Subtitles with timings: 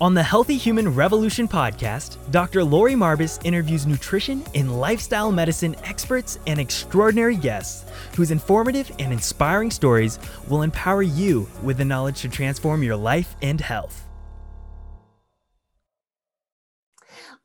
[0.00, 2.62] On the Healthy Human Revolution podcast, Dr.
[2.62, 7.84] Lori Marbas interviews nutrition and lifestyle medicine experts and extraordinary guests
[8.14, 13.34] whose informative and inspiring stories will empower you with the knowledge to transform your life
[13.42, 14.04] and health.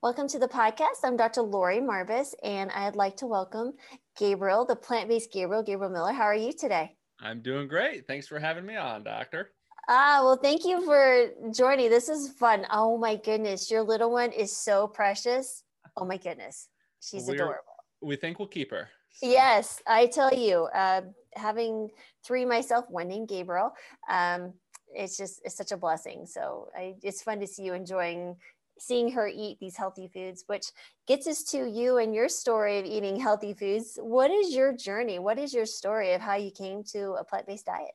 [0.03, 1.01] Welcome to the podcast.
[1.03, 1.41] I'm Dr.
[1.41, 3.73] Lori Marbas, and I'd like to welcome
[4.15, 6.13] Gabriel, the plant based Gabriel, Gabriel Miller.
[6.13, 6.97] How are you today?
[7.19, 8.05] I'm doing great.
[8.05, 9.53] Thanks for having me on, Doctor.
[9.87, 11.89] Ah, well, thank you for joining.
[11.89, 12.65] This is fun.
[12.71, 15.63] Oh my goodness, your little one is so precious.
[15.97, 16.69] Oh my goodness,
[17.01, 17.63] she's We're, adorable.
[18.01, 18.89] We think we'll keep her.
[19.11, 19.27] So.
[19.27, 21.01] Yes, I tell you, uh,
[21.35, 21.89] having
[22.25, 23.73] three myself, one named Gabriel,
[24.09, 24.53] um,
[24.95, 26.25] it's just it's such a blessing.
[26.25, 28.37] So I, it's fun to see you enjoying
[28.79, 30.65] seeing her eat these healthy foods, which
[31.07, 33.99] gets us to you and your story of eating healthy foods.
[34.01, 35.19] What is your journey?
[35.19, 37.91] What is your story of how you came to a plant based diet?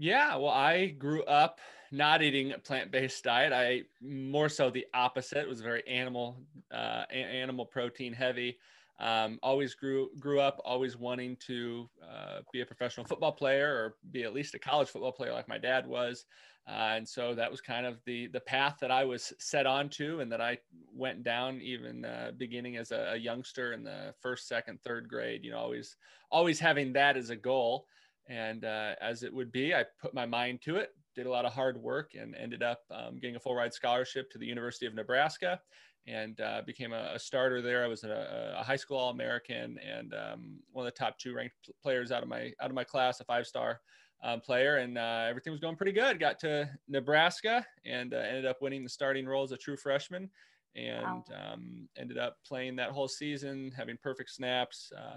[0.00, 3.52] Yeah, well, I grew up not eating a plant-based diet.
[3.52, 5.38] I more so the opposite.
[5.38, 8.60] It was very animal, uh, animal protein heavy.
[9.00, 13.96] Um, always grew grew up always wanting to uh, be a professional football player or
[14.10, 16.26] be at least a college football player like my dad was,
[16.68, 20.20] uh, and so that was kind of the the path that I was set onto
[20.20, 20.58] and that I
[20.92, 25.44] went down even uh, beginning as a, a youngster in the first, second, third grade.
[25.44, 25.96] You know, always
[26.30, 27.86] always having that as a goal.
[28.28, 31.44] And uh, as it would be, I put my mind to it, did a lot
[31.44, 34.86] of hard work, and ended up um, getting a full ride scholarship to the University
[34.86, 35.60] of Nebraska
[36.06, 37.84] and uh, became a, a, starter there.
[37.84, 41.34] I was a, a high school All American and um, one of the top two
[41.34, 43.80] ranked players out of my out of my class, a five star
[44.22, 46.18] um, player, and uh, everything was going pretty good.
[46.18, 50.30] Got to Nebraska and uh, ended up winning the starting role as a true freshman,
[50.76, 51.52] and wow.
[51.52, 54.92] Um, ended up playing that whole season, having perfect snaps.
[54.96, 55.16] Uh,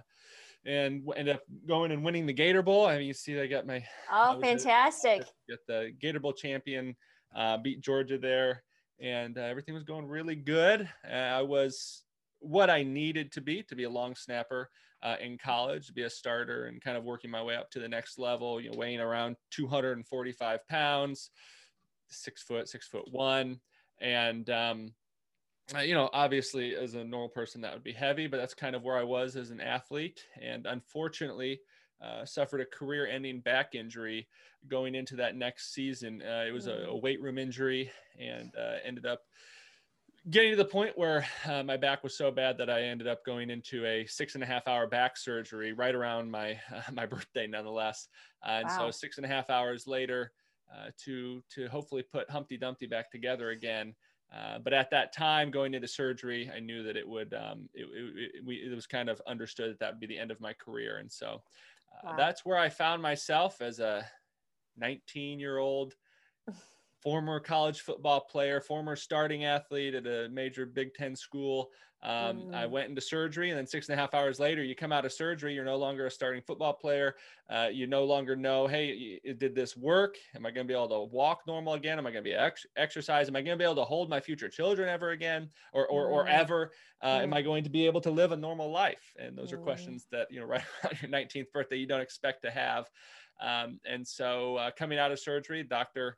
[0.65, 2.85] and end up going and winning the Gator Bowl.
[2.85, 5.23] I mean, you see, I got my oh, fantastic!
[5.49, 6.95] Get the Gator Bowl champion,
[7.35, 8.63] uh, beat Georgia there,
[8.99, 10.87] and uh, everything was going really good.
[11.09, 12.03] Uh, I was
[12.39, 14.69] what I needed to be to be a long snapper
[15.03, 17.79] uh, in college, to be a starter, and kind of working my way up to
[17.79, 18.61] the next level.
[18.61, 21.31] You know, weighing around 245 pounds,
[22.09, 23.59] six foot, six foot one,
[23.99, 24.93] and um,
[25.79, 28.83] you know, obviously as a normal person that would be heavy, but that's kind of
[28.83, 30.25] where I was as an athlete.
[30.41, 31.61] And unfortunately,
[32.01, 34.27] uh, suffered a career-ending back injury
[34.67, 36.21] going into that next season.
[36.21, 39.21] Uh, it was a, a, weight room injury, and uh, ended up
[40.29, 43.23] getting to the point where uh, my back was so bad that I ended up
[43.23, 46.59] going into a six and a half hour back surgery right around my
[46.91, 48.07] my birthday, nonetheless.
[48.43, 48.77] and wow.
[48.77, 50.31] so six and a half hours later,
[51.05, 53.93] to to hopefully put Humpty Dumpty back together again.
[54.35, 57.33] Uh, but at that time, going into surgery, I knew that it would.
[57.33, 60.17] Um, it, it, it, we, it, was kind of understood that that would be the
[60.17, 61.41] end of my career, and so
[62.03, 62.15] uh, wow.
[62.17, 64.05] that's where I found myself as a
[64.81, 65.95] 19-year-old
[67.01, 71.71] former college football player, former starting athlete at a major Big Ten school,
[72.03, 72.55] um, mm.
[72.55, 75.05] I went into surgery, and then six and a half hours later, you come out
[75.05, 75.53] of surgery.
[75.53, 77.15] You're no longer a starting football player.
[77.47, 80.15] Uh, you no longer know, hey, did this work?
[80.35, 81.99] Am I going to be able to walk normal again?
[81.99, 83.27] Am I going to be ex- exercise?
[83.27, 86.07] Am I going to be able to hold my future children ever again, or or,
[86.07, 86.11] mm.
[86.11, 86.71] or ever?
[87.03, 87.23] Uh, mm.
[87.23, 89.13] Am I going to be able to live a normal life?
[89.19, 89.63] And those are mm.
[89.63, 92.89] questions that you know, right around your 19th birthday, you don't expect to have.
[93.39, 96.17] Um, and so, uh, coming out of surgery, doctor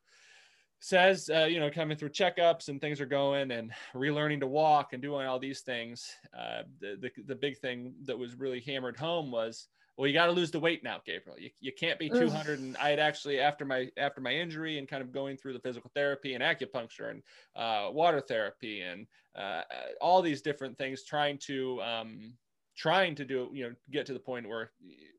[0.83, 4.91] says, uh, you know, coming through checkups and things are going and relearning to walk
[4.91, 6.13] and doing all these things.
[6.37, 10.25] Uh, the, the, the big thing that was really hammered home was, well, you got
[10.25, 11.39] to lose the weight now, Gabriel.
[11.39, 12.59] You, you can't be 200.
[12.59, 15.59] and I had actually, after my, after my injury and kind of going through the
[15.59, 17.23] physical therapy and acupuncture and
[17.55, 19.07] uh, water therapy and
[19.37, 19.61] uh,
[20.01, 22.33] all these different things, trying to, um,
[22.75, 24.71] trying to do, you know, get to the point where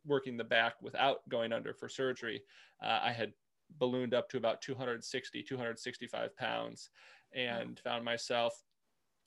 [0.04, 2.42] working the back without going under for surgery,
[2.82, 3.32] uh, I had
[3.78, 6.91] ballooned up to about 260, 265 pounds
[7.34, 8.62] and found myself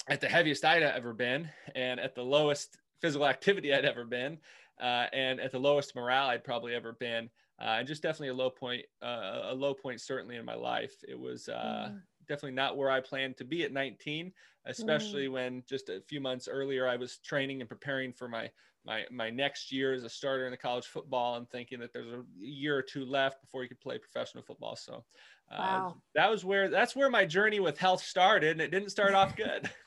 [0.10, 4.38] at the heaviest I'd ever been and at the lowest physical activity I'd ever been
[4.82, 7.30] uh, and at the lowest morale I'd probably ever been.
[7.60, 10.94] Uh, and just definitely a low point, uh, a low point certainly in my life.
[11.08, 12.02] It was uh, mm.
[12.28, 14.32] definitely not where I planned to be at 19,
[14.66, 15.32] especially mm.
[15.32, 18.52] when just a few months earlier I was training and preparing for my
[18.88, 22.08] my my next year as a starter in the college football and thinking that there's
[22.08, 24.76] a year or two left before you could play professional football.
[24.76, 25.04] So
[25.52, 25.96] uh, wow.
[26.16, 29.36] that was where that's where my journey with health started, and it didn't start off
[29.36, 29.70] good.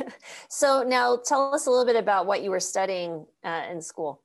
[0.48, 4.22] so now tell us a little bit about what you were studying uh, in school.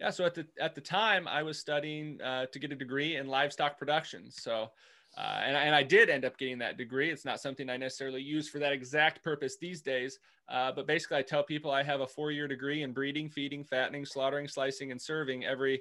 [0.00, 3.16] Yeah, so at the at the time I was studying uh, to get a degree
[3.16, 4.30] in livestock production.
[4.30, 4.70] So
[5.18, 7.10] uh, and, and I did end up getting that degree.
[7.10, 10.20] It's not something I necessarily use for that exact purpose these days.
[10.48, 13.64] Uh, but basically, I tell people I have a four year degree in breeding, feeding,
[13.64, 15.80] fattening, slaughtering, slicing, and serving every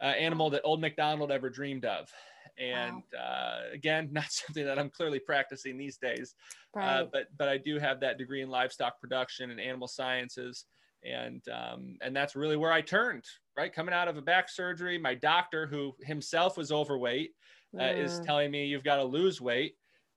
[0.00, 2.10] uh, animal that old McDonald ever dreamed of.
[2.58, 3.20] And wow.
[3.20, 6.34] uh, again, not something that I'm clearly practicing these days,
[6.74, 7.00] uh, right.
[7.00, 10.64] uh, but but I do have that degree in livestock production and animal sciences,
[11.04, 13.24] and um, and that's really where I turned.
[13.56, 17.32] Right, coming out of a back surgery, my doctor, who himself was overweight,
[17.78, 19.74] uh, is telling me you've got to lose weight.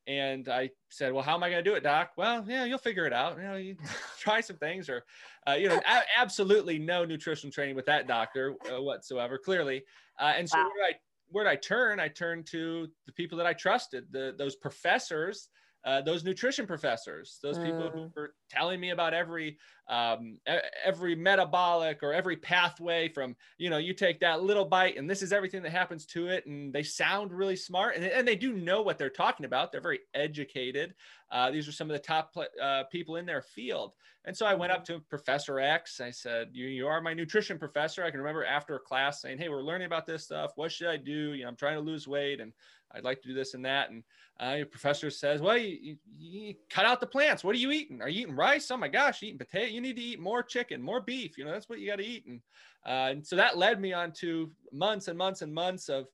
[0.07, 2.11] And I said, well, how am I going to do it, doc?
[2.17, 3.37] Well, yeah, you'll figure it out.
[3.37, 3.75] You know, you
[4.19, 5.03] try some things or,
[5.47, 9.83] uh, you know, a- absolutely no nutritional training with that doctor uh, whatsoever, clearly.
[10.19, 10.65] Uh, and so wow.
[10.65, 10.99] where, did I,
[11.29, 11.99] where did I turn?
[11.99, 15.49] I turned to the people that I trusted, the, those professors
[15.83, 18.15] uh, those nutrition professors, those people who mm.
[18.15, 19.57] were telling me about every
[19.89, 20.37] um,
[20.85, 25.21] every metabolic or every pathway from you know you take that little bite and this
[25.21, 28.53] is everything that happens to it, and they sound really smart and, and they do
[28.53, 29.71] know what they're talking about.
[29.71, 30.93] They're very educated.
[31.31, 33.93] Uh, these are some of the top uh, people in their field.
[34.25, 34.95] And so I went up mm-hmm.
[34.95, 35.99] to Professor X.
[35.99, 38.03] I said, you, you are my nutrition professor.
[38.03, 40.51] I can remember after a class saying, Hey, we're learning about this stuff.
[40.55, 41.33] What should I do?
[41.33, 42.53] You know, I'm trying to lose weight and
[42.93, 43.89] I'd like to do this and that.
[43.89, 44.03] And
[44.41, 47.43] uh, your professor says, well, you, you, you, cut out the plants.
[47.43, 48.01] What are you eating?
[48.01, 48.71] Are you eating rice?
[48.71, 49.71] Oh my gosh, eating potato.
[49.71, 51.37] You need to eat more chicken, more beef.
[51.37, 52.25] You know, that's what you got to eat.
[52.25, 52.41] And,
[52.85, 56.07] uh, and so that led me on to months and months and months of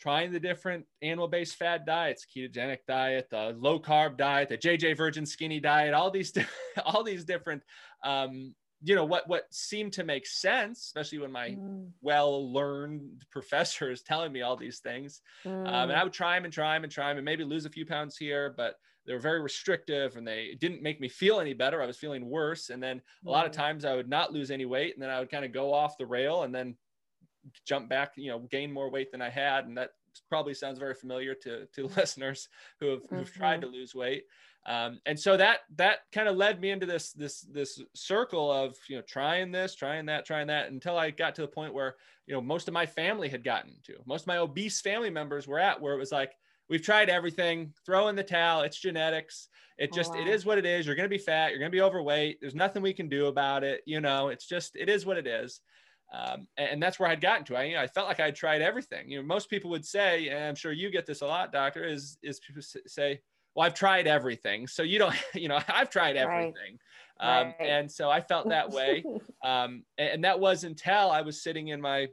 [0.00, 5.24] trying the different animal-based fat diets, ketogenic diet, the low carb diet, the JJ Virgin
[5.24, 6.32] skinny diet, all these,
[6.84, 7.62] all these different
[8.02, 8.54] um,
[8.84, 11.88] you know what what seemed to make sense especially when my mm.
[12.00, 15.50] well learned professor is telling me all these things mm.
[15.50, 16.04] um, and i mm.
[16.04, 18.16] would try them and try them and try them and maybe lose a few pounds
[18.16, 18.76] here but
[19.06, 22.28] they were very restrictive and they didn't make me feel any better i was feeling
[22.28, 23.56] worse and then a lot of mm.
[23.56, 25.98] times i would not lose any weight and then i would kind of go off
[25.98, 26.76] the rail and then
[27.66, 29.90] jump back you know gain more weight than i had and that
[30.28, 32.48] probably sounds very familiar to to listeners
[32.80, 33.38] who have who've mm-hmm.
[33.38, 34.24] tried to lose weight
[34.66, 38.76] um, and so that that kind of led me into this this this circle of
[38.88, 41.96] you know trying this trying that trying that until i got to the point where
[42.26, 45.48] you know most of my family had gotten to most of my obese family members
[45.48, 46.32] were at where it was like
[46.68, 49.48] we've tried everything throw in the towel it's genetics
[49.78, 50.20] it just wow.
[50.20, 52.38] it is what it is you're going to be fat you're going to be overweight
[52.40, 55.26] there's nothing we can do about it you know it's just it is what it
[55.26, 55.60] is
[56.12, 57.56] um, and, that's where I'd gotten to.
[57.56, 59.10] I, you know, I felt like I'd tried everything.
[59.10, 61.84] You know, most people would say, and I'm sure you get this a lot, doctor,
[61.84, 63.20] is is people say,
[63.54, 66.78] well i've tried everything so you don't you know i've tried everything
[67.20, 67.40] right.
[67.40, 67.68] Um, right.
[67.68, 69.04] and so i felt that way
[69.44, 72.08] um, and, and, that was until i was sitting in my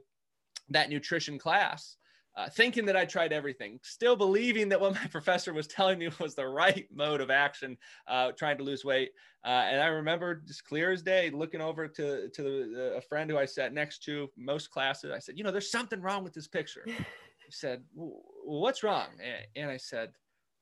[0.68, 1.96] that nutrition class
[2.36, 6.08] uh, thinking that i tried everything still believing that what my professor was telling me
[6.20, 7.76] was the right mode of action
[8.06, 9.10] uh, trying to lose weight
[9.44, 13.30] uh, and i remember just clear as day looking over to, to the, a friend
[13.30, 16.32] who i sat next to most classes i said you know there's something wrong with
[16.32, 20.10] this picture he said well, what's wrong and, and i said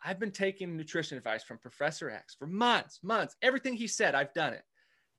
[0.04, 3.36] I've been taking nutrition advice from Professor X for months, months.
[3.42, 4.62] Everything he said, I've done it.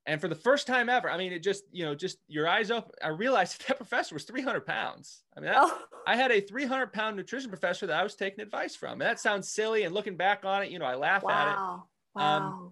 [0.05, 2.71] And for the first time ever, I mean, it just, you know, just your eyes
[2.71, 2.91] open.
[3.03, 5.23] I realized that, professor was 300 pounds.
[5.35, 5.77] I mean, that, oh.
[6.07, 8.93] I had a 300 pound nutrition professor that I was taking advice from.
[8.93, 9.83] And that sounds silly.
[9.83, 11.31] And looking back on it, you know, I laugh wow.
[11.31, 11.57] at it.
[12.15, 12.37] Wow.
[12.37, 12.71] Um,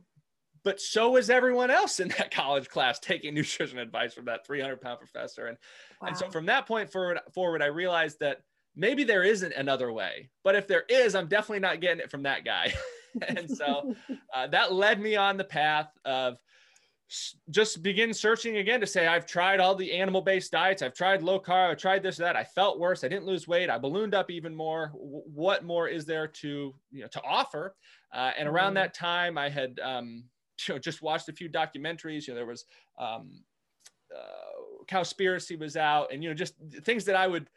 [0.64, 4.82] but so was everyone else in that college class taking nutrition advice from that 300
[4.82, 5.46] pound professor.
[5.46, 5.58] And,
[6.02, 6.08] wow.
[6.08, 8.42] and so from that point forward, forward, I realized that
[8.78, 12.24] maybe there isn't another way but if there is i'm definitely not getting it from
[12.24, 12.74] that guy.
[13.28, 13.96] And so
[14.36, 16.38] uh, that led me on the path of
[17.50, 20.82] just begin searching again to say i've tried all the animal based diets.
[20.82, 21.72] I've tried low carb.
[21.72, 22.36] I tried this that.
[22.36, 23.04] I felt worse.
[23.04, 23.70] I didn't lose weight.
[23.70, 24.92] I ballooned up even more.
[24.94, 27.76] What more is there to you know to offer?
[28.14, 28.76] Uh, and around mm-hmm.
[28.76, 30.26] that time i had um,
[30.68, 32.28] you know just watched a few documentaries.
[32.28, 32.66] You know there was
[33.00, 33.42] um,
[34.16, 36.54] uh, cowspiracy was out and you know just
[36.84, 37.50] things that i would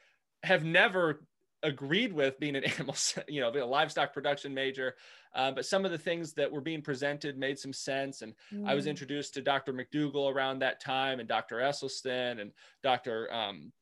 [0.43, 1.21] have never
[1.63, 2.95] agreed with being an animal,
[3.29, 4.95] you know, a livestock production major.
[5.35, 8.23] Uh, but some of the things that were being presented made some sense.
[8.23, 8.69] And mm.
[8.69, 8.91] I was mm.
[8.91, 9.73] introduced to Dr.
[9.73, 11.57] McDougall around that time and Dr.
[11.57, 12.51] Esselstyn and
[12.83, 13.33] Dr.
[13.33, 13.73] Um,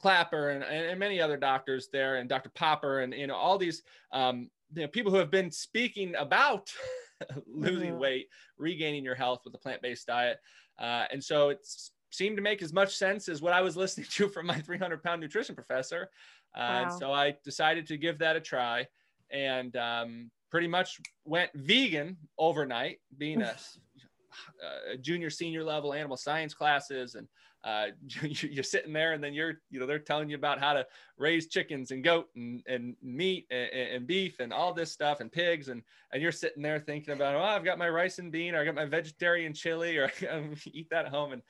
[0.00, 2.50] Klaper and, and, many other doctors there and Dr.
[2.50, 3.82] Popper and, you know, all these
[4.12, 6.70] um, you know, people who have been speaking about
[7.46, 8.00] losing mm-hmm.
[8.00, 8.26] weight,
[8.58, 10.38] regaining your health with a plant-based diet.
[10.78, 14.06] Uh, and so it's seemed to make as much sense as what I was listening
[14.10, 16.10] to from my 300 pound nutrition professor.
[16.54, 16.82] Uh, wow.
[16.82, 18.86] And so I decided to give that a try
[19.30, 23.54] and um, pretty much went vegan overnight, being a,
[24.92, 27.14] a, junior, senior level animal science classes.
[27.14, 27.26] And
[27.64, 27.86] uh,
[28.22, 31.48] you're sitting there and then you're, you know, they're telling you about how to raise
[31.48, 35.68] chickens and goat and, and meat and, and beef and all this stuff and pigs.
[35.68, 38.60] And, and you're sitting there thinking about, oh, I've got my rice and bean or
[38.60, 41.32] I got my vegetarian chili or I eat that at home.
[41.32, 41.42] And,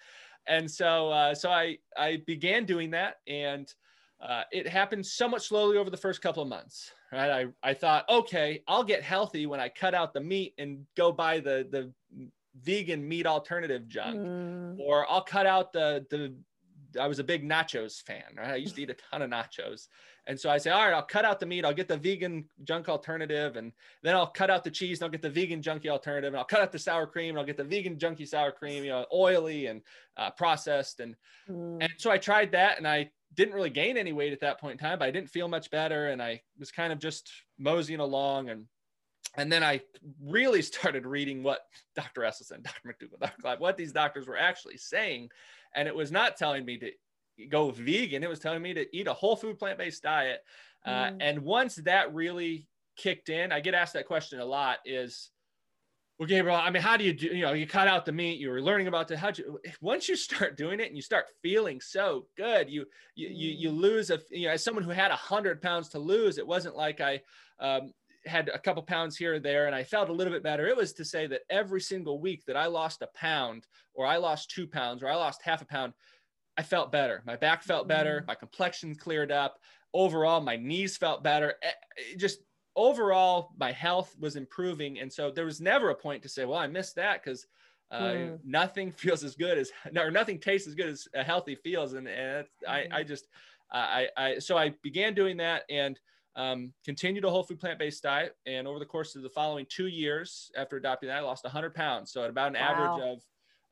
[0.47, 3.73] and so uh, so I I began doing that, and
[4.21, 6.93] uh, it happened somewhat slowly over the first couple of months.
[7.13, 10.87] Right, I I thought, okay, I'll get healthy when I cut out the meat and
[10.97, 11.93] go buy the the
[12.61, 14.79] vegan meat alternative junk, mm.
[14.79, 16.35] or I'll cut out the the
[17.01, 18.25] I was a big nachos fan.
[18.37, 18.51] Right?
[18.51, 19.89] I used to eat a ton of nachos.
[20.27, 21.65] And so I say, all right, I'll cut out the meat.
[21.65, 23.57] I'll get the vegan junk alternative.
[23.57, 26.29] And then I'll cut out the cheese and I'll get the vegan junky alternative.
[26.29, 28.85] And I'll cut out the sour cream and I'll get the vegan junky sour cream,
[28.85, 29.83] you know, oily and
[30.17, 31.01] uh, processed.
[31.01, 31.17] And,
[31.51, 31.79] mm.
[31.81, 34.81] and so I tried that and I didn't really gain any weight at that point
[34.81, 36.09] in time, but I didn't feel much better.
[36.09, 38.67] And I was kind of just moseying along and
[39.37, 39.81] and then I
[40.23, 41.61] really started reading what
[41.97, 42.23] Dr.
[42.23, 42.89] Esselstyn, Dr.
[42.89, 43.41] McDougall, Dr.
[43.41, 45.31] Clapp, what these doctors were actually saying.
[45.75, 46.91] And it was not telling me to
[47.51, 48.23] go vegan.
[48.23, 50.41] It was telling me to eat a whole food plant based diet.
[50.85, 51.17] Uh, mm.
[51.21, 55.31] And once that really kicked in, I get asked that question a lot is,
[56.19, 58.39] well, Gabriel, I mean, how do you do, you know, you cut out the meat,
[58.39, 61.27] you were learning about the, how you, once you start doing it and you start
[61.43, 62.85] feeling so good, you,
[63.15, 63.33] you, mm.
[63.35, 63.81] you, you mm.
[63.81, 66.77] lose a, you know, as someone who had a hundred pounds to lose, it wasn't
[66.77, 67.21] like I,
[67.61, 67.93] um,
[68.25, 70.69] had a couple pounds here or there and I felt a little bit better.
[70.69, 74.17] It was to say that every single week that I lost a pound or I
[74.17, 75.93] lost two pounds or I lost half a pound,
[76.57, 77.23] I felt better.
[77.27, 78.19] My back felt better.
[78.19, 78.27] Mm-hmm.
[78.27, 79.59] My complexion cleared up.
[79.95, 81.55] Overall, my knees felt better.
[81.97, 82.41] It just
[82.77, 84.99] overall, my health was improving.
[84.99, 87.47] And so there was never a point to say, well, I missed that because
[87.91, 88.39] uh, mm.
[88.45, 91.95] nothing feels as good as, or nothing tastes as good as a healthy feels.
[91.95, 93.09] And, and I, I mm-hmm.
[93.09, 93.29] just,
[93.71, 95.99] I, I, so I began doing that and
[96.37, 98.37] um, continued a whole food plant-based diet.
[98.47, 101.75] And over the course of the following two years after adopting that, I lost 100
[101.75, 102.13] pounds.
[102.13, 102.97] So at about an wow.
[102.97, 103.23] average of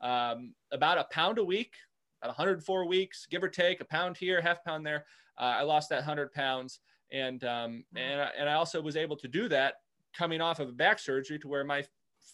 [0.03, 1.75] um, about a pound a week,
[2.23, 5.05] about 104 weeks, give or take a pound here, half pound there.
[5.39, 6.81] Uh, I lost that 100 pounds,
[7.13, 9.75] and um, and and I also was able to do that
[10.17, 11.85] coming off of a back surgery to where my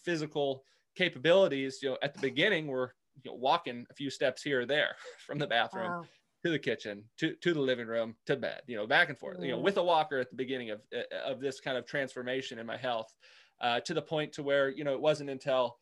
[0.04, 0.64] physical
[0.96, 4.66] capabilities, you know, at the beginning were you know, walking a few steps here or
[4.66, 5.90] there from the bathroom.
[5.90, 6.04] Wow.
[6.44, 9.38] To the kitchen, to, to the living room, to bed, you know, back and forth,
[9.42, 10.80] you know, with a walker at the beginning of,
[11.24, 13.12] of this kind of transformation in my health,
[13.60, 15.78] uh, to the point to where, you know, it wasn't until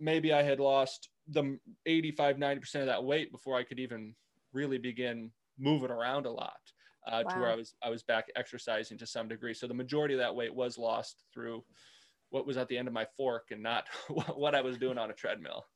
[0.00, 4.14] maybe I had lost the 85, 90% of that weight before I could even
[4.52, 6.58] really begin moving around a lot
[7.06, 7.34] uh, wow.
[7.34, 9.54] to where I was, I was back exercising to some degree.
[9.54, 11.62] So the majority of that weight was lost through
[12.30, 13.84] what was at the end of my fork and not
[14.34, 15.66] what I was doing on a treadmill.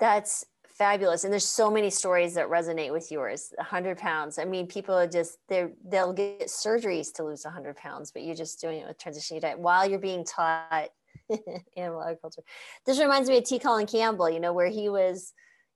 [0.00, 0.44] That's
[0.78, 1.24] fabulous.
[1.24, 3.52] And there's so many stories that resonate with yours.
[3.56, 4.38] 100 pounds.
[4.38, 8.36] I mean, people are just, they're, they'll get surgeries to lose 100 pounds, but you're
[8.36, 10.90] just doing it with transition diet while you're being taught
[11.76, 12.42] animal agriculture.
[12.86, 13.58] This reminds me of T.
[13.58, 15.32] Colin Campbell, you know, where he was,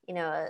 [0.06, 0.48] you know,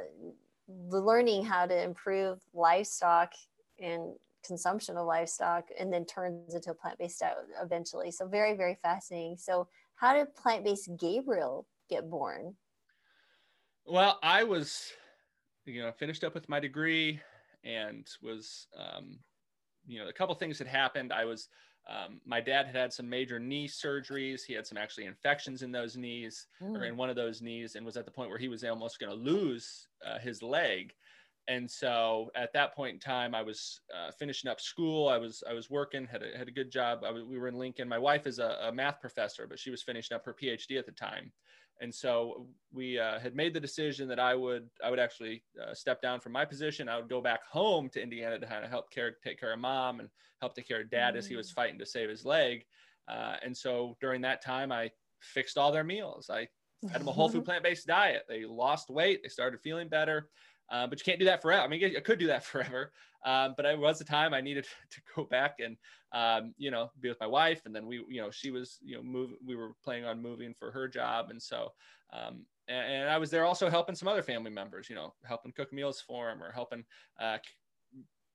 [0.68, 3.32] learning how to improve livestock
[3.80, 8.11] and consumption of livestock and then turns into a plant-based diet eventually.
[8.11, 9.37] So very, very fascinating.
[9.38, 12.54] So how did plant-based Gabriel get born?
[13.85, 14.92] Well, I was,
[15.64, 17.21] you know, finished up with my degree
[17.64, 19.18] and was, um,
[19.87, 21.12] you know, a couple things had happened.
[21.12, 21.49] I was
[21.88, 24.42] um, my dad had had some major knee surgeries.
[24.46, 26.76] He had some actually infections in those knees mm.
[26.76, 29.00] or in one of those knees and was at the point where he was almost
[29.00, 30.92] going to lose uh, his leg.
[31.48, 35.08] And so at that point in time, I was uh, finishing up school.
[35.08, 37.00] I was I was working, had a, had a good job.
[37.28, 37.88] we were in Lincoln.
[37.88, 40.86] My wife is a, a math professor, but she was finishing up her PhD at
[40.86, 41.32] the time
[41.81, 45.75] and so we uh, had made the decision that I would I would actually uh,
[45.75, 46.88] step down from my position.
[46.88, 49.59] I would go back home to Indiana to kind of help care take care of
[49.59, 50.09] mom and
[50.41, 51.19] help take care of dad mm.
[51.19, 51.55] as he was mm.
[51.55, 52.64] fighting to save his leg.
[53.09, 56.31] Uh, and so during that time, I fixed all their meals.
[56.31, 56.49] I
[56.91, 58.25] had them a whole food plant based diet.
[58.29, 59.21] They lost weight.
[59.23, 60.29] They started feeling better.
[60.73, 61.62] Uh, but you can't do that forever.
[61.62, 62.93] I mean, I could do that forever,
[63.25, 65.76] um, but it was the time I needed to go back and
[66.12, 68.97] um, you know be with my wife, and then we, you know, she was, you
[68.97, 69.31] know, move.
[69.47, 71.73] We were planning on moving for her job, and so
[72.12, 75.52] um, and, and, I was there also helping some other family members, you know, helping
[75.52, 76.85] cook meals for them or helping
[77.21, 77.38] uh,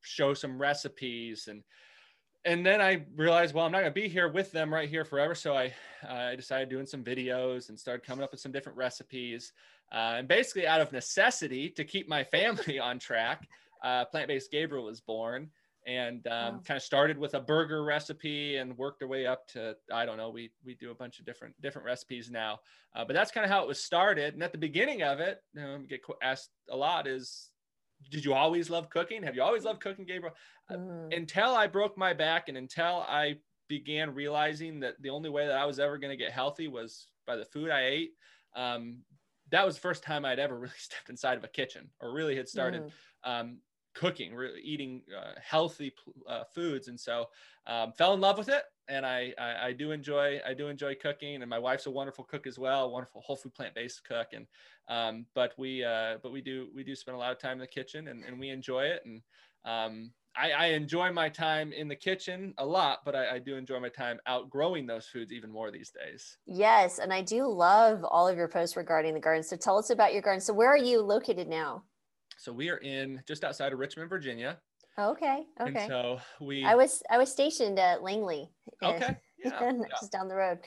[0.02, 1.64] show some recipes and
[2.46, 5.04] and then I realized, well, I'm not going to be here with them right here
[5.04, 5.36] forever.
[5.36, 5.74] So I,
[6.08, 9.52] uh, I decided doing some videos and started coming up with some different recipes.
[9.92, 13.48] Uh, and basically, out of necessity to keep my family on track,
[13.84, 15.50] uh, Plant Based Gabriel was born
[15.88, 16.62] and um, wow.
[16.68, 20.18] kind of started with a burger recipe and worked our way up to I don't
[20.18, 20.30] know.
[20.30, 22.60] We we do a bunch of different different recipes now,
[22.94, 24.34] uh, but that's kind of how it was started.
[24.34, 27.50] And at the beginning of it, you know, get asked a lot is
[28.12, 29.24] did you always love cooking?
[29.24, 30.36] Have you always loved cooking, Gabriel?
[30.70, 31.16] Uh, mm.
[31.16, 33.38] until I broke my back and until I
[33.70, 37.08] began realizing that the only way that I was ever going to get healthy was
[37.26, 38.12] by the food I ate.
[38.56, 39.00] Um,
[39.52, 42.36] that was the first time I'd ever really stepped inside of a kitchen or really
[42.36, 42.92] had started mm.
[43.24, 43.58] um,
[43.94, 45.94] cooking, really eating uh, healthy
[46.28, 46.88] uh, foods.
[46.88, 47.26] And so
[47.66, 48.64] um, fell in love with it.
[48.88, 52.24] And I, I, I, do enjoy, I do enjoy cooking and my wife's a wonderful
[52.24, 54.28] cook as well, wonderful whole food plant-based cook.
[54.34, 54.46] And,
[54.88, 57.60] um, but we, uh, but we do, we do spend a lot of time in
[57.60, 59.02] the kitchen and, and we enjoy it.
[59.06, 59.22] And
[59.66, 63.56] um, I, I, enjoy my time in the kitchen a lot, but I, I, do
[63.56, 66.38] enjoy my time outgrowing those foods even more these days.
[66.46, 67.00] Yes.
[67.00, 69.44] And I do love all of your posts regarding the garden.
[69.44, 70.42] So tell us about your garden.
[70.42, 71.84] So where are you located now?
[72.38, 74.60] So we are in just outside of Richmond, Virginia.
[75.00, 75.44] Okay.
[75.58, 75.88] And Okay.
[75.88, 78.50] so we I was I was stationed at Langley.
[78.84, 79.18] okay.
[79.44, 79.74] Yeah, yeah.
[80.00, 80.60] just down the road.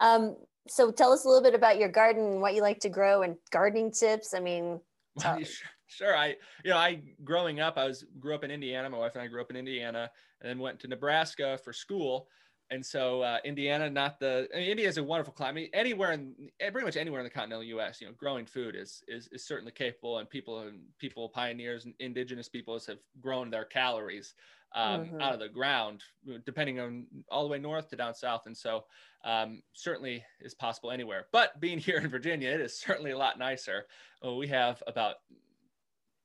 [0.00, 0.36] Um,
[0.68, 3.22] so tell us a little bit about your garden, and what you like to grow,
[3.22, 4.34] and gardening tips.
[4.34, 4.80] I mean,
[5.16, 5.46] Well, Tell- you-
[5.86, 6.16] sure.
[6.16, 8.90] I, you know, I growing up, I was grew up in Indiana.
[8.90, 12.28] My wife and I grew up in Indiana, and then went to Nebraska for school.
[12.68, 15.70] And so, uh, Indiana, not the I mean, India is a wonderful climate.
[15.72, 19.02] Anywhere in eh, pretty much anywhere in the continental U.S., you know, growing food is
[19.06, 23.64] is, is certainly capable, and people and people, pioneers, and indigenous peoples have grown their
[23.64, 24.34] calories
[24.74, 25.20] um, Mhm.
[25.20, 26.02] out of the ground,
[26.44, 28.46] depending on all the way north to down south.
[28.46, 28.86] And so,
[29.24, 31.28] um, certainly is possible anywhere.
[31.32, 33.86] But being here in Virginia, it is certainly a lot nicer.
[34.22, 35.16] Well, we have about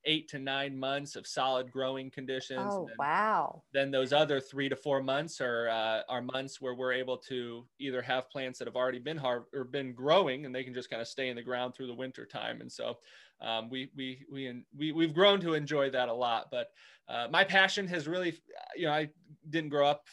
[0.06, 2.62] eight to nine months of solid growing conditions.
[2.64, 3.64] oh then, wow.
[3.74, 7.66] then those other three to four months are uh, are months where we're able to
[7.80, 10.90] either have plants that have already been har- or been growing, and they can just
[10.90, 12.62] kind of stay in the ground through the winter time.
[12.62, 12.98] And so
[13.42, 16.48] um, we we we we we've grown to enjoy that a lot.
[16.52, 16.72] But
[17.08, 18.34] uh, my passion has really,
[18.76, 19.10] you know, I
[19.50, 20.06] didn't grow up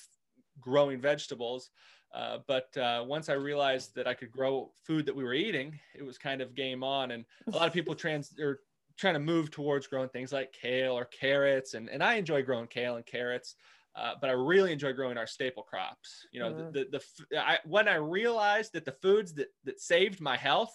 [0.61, 1.71] growing vegetables.
[2.15, 5.79] Uh, but uh, once I realized that I could grow food that we were eating,
[5.95, 7.11] it was kind of game on.
[7.11, 8.61] And a lot of people trans or
[8.99, 12.69] trying to move towards growing things like kale or carrots, and and I enjoy growing
[12.69, 13.57] kale and carrots.
[13.95, 16.27] Uh, but I really enjoy growing our staple crops.
[16.33, 16.73] You know, Mhm.
[16.73, 20.75] the the, the I, when I realized that the foods that that saved my health,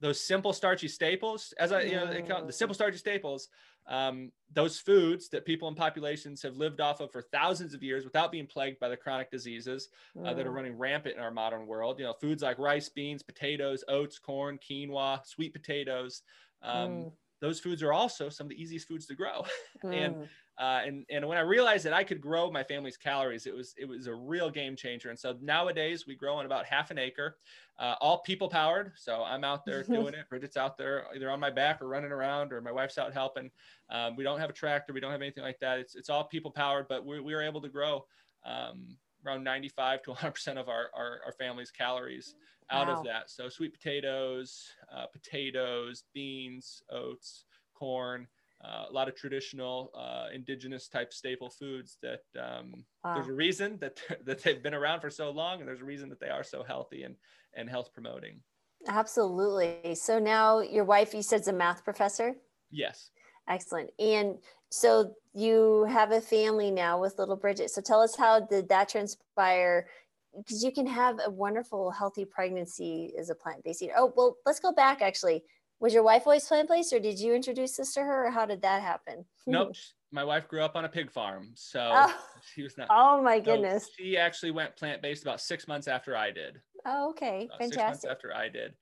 [0.00, 3.48] those simple starchy staples, as I you know, they call the simple starchy staples,
[3.86, 8.04] um, those foods that people in populations have lived off of for thousands of years
[8.04, 9.90] without being plagued by the chronic diseases
[10.24, 10.52] uh, that are Mm.
[10.52, 11.98] running rampant in our modern world.
[11.98, 16.22] You know, foods like rice, beans, potatoes, oats, corn, quinoa, sweet potatoes.
[16.62, 17.16] Um, Mm.
[17.40, 19.44] Those foods are also some of the easiest foods to grow.
[19.82, 20.28] and Mm.
[20.58, 23.74] uh, and and when I realized that I could grow my family's calories, it was
[23.78, 25.08] it was a real game changer.
[25.08, 27.38] And so nowadays we grow on about half an acre,
[27.78, 28.92] uh, all people powered.
[28.96, 30.28] So I'm out there doing it.
[30.28, 33.50] Bridget's out there either on my back or running around, or my wife's out helping.
[33.88, 35.78] Um, we don't have a tractor, we don't have anything like that.
[35.78, 38.04] It's it's all people powered, but we we were able to grow
[38.44, 42.34] um, around 95 to 100 percent of our, our our family's calories
[42.70, 42.94] out Wow.
[42.98, 43.30] of that.
[43.30, 48.26] So sweet potatoes, uh, potatoes, beans, oats, corn
[48.62, 53.78] uh, a lot of traditional uh, indigenous type staple foods that um, there's a reason
[53.78, 56.44] that that they've been around for so long and there's a reason that they are
[56.44, 57.16] so healthy and
[57.54, 58.40] and health promoting
[58.86, 59.94] Absolutely.
[59.94, 62.36] So now your wife, you said, is a math professor.
[62.70, 63.10] yes
[63.48, 63.90] Excellent.
[63.98, 64.38] And
[64.70, 67.70] so you have a family now with little Bridget.
[67.70, 69.88] So tell us how did that transpire?
[70.36, 73.94] Because you can have a wonderful, healthy pregnancy as a plant-based eater.
[73.96, 75.42] Oh, well, let's go back actually.
[75.80, 78.62] Was your wife always plant-based or did you introduce this to her or how did
[78.62, 79.24] that happen?
[79.46, 79.72] nope
[80.12, 82.14] my wife grew up on a pig farm so Oh.
[82.54, 83.88] she was not Oh my so goodness.
[83.96, 87.46] she actually went plant-based about six months after i did Oh, okay.
[87.46, 88.10] about six months Fantastic.
[88.10, 88.74] after i did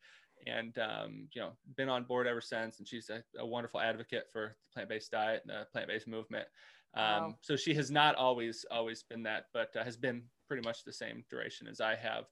[0.46, 4.24] and um, you know been on board ever since and she's a, a wonderful advocate
[4.32, 6.46] for the plant-based diet and the plant-based movement
[6.94, 7.34] um, Wow.
[7.42, 10.92] so she has not always always been that but uh, has been pretty much the
[10.92, 12.24] same duration as i have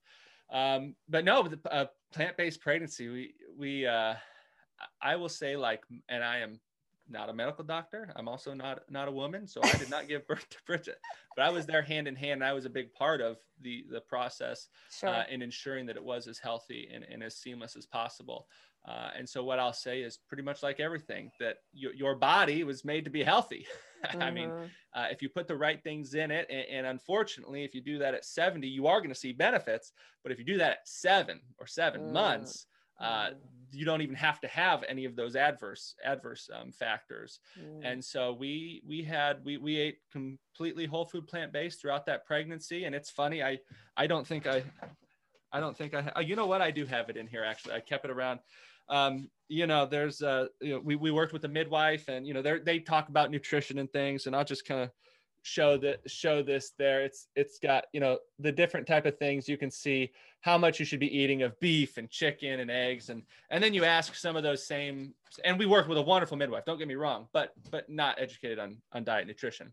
[0.53, 4.15] um, but no the uh, plant-based pregnancy we we uh,
[5.03, 6.61] i will say like and i am
[7.09, 10.27] not a medical doctor i'm also not not a woman so i did not give
[10.29, 10.99] birth to bridget
[11.37, 13.85] but i was there hand in hand and i was a big part of the
[13.91, 15.11] the process Sure.
[15.11, 18.49] uh, in ensuring that it was as healthy and, and as seamless as possible.
[18.87, 22.65] Uh, and so, what I'll say is pretty much like everything that your your body
[22.65, 23.67] was made to be healthy.
[24.21, 24.71] I mean, Mhm.
[24.95, 27.99] uh, if you put the right things in it, and, and unfortunately, if you do
[27.99, 29.93] that at 70, you are going to see benefits.
[30.23, 32.13] But if you do that at seven or seven Mm.
[32.13, 32.67] months,
[33.01, 33.35] uh, Mm.
[33.73, 37.85] you don't even have to have any of those adverse adverse um, factors Mm.
[37.85, 42.25] and so we we had we we ate completely whole food plant based throughout that
[42.25, 43.59] pregnancy and it's funny i
[43.99, 44.63] i don't think i
[45.53, 47.75] i don't think i oh, you know what i do have it in here actually
[47.75, 48.41] i kept it around
[48.89, 52.35] um you know there's uh you know, we, we worked with a midwife and you
[52.35, 54.27] know they they talk about nutrition and things.
[54.27, 54.91] And i'll just kind of
[55.47, 57.05] show that show this there.
[57.05, 59.49] It's it's got you know the different type of things.
[59.49, 63.09] You can see how much you should be eating of beef and chicken and eggs.
[63.09, 66.37] And and then you ask some of those same and we work with a wonderful
[66.37, 66.65] midwife.
[66.65, 69.73] Don't get me wrong but but not educated on on diet nutrition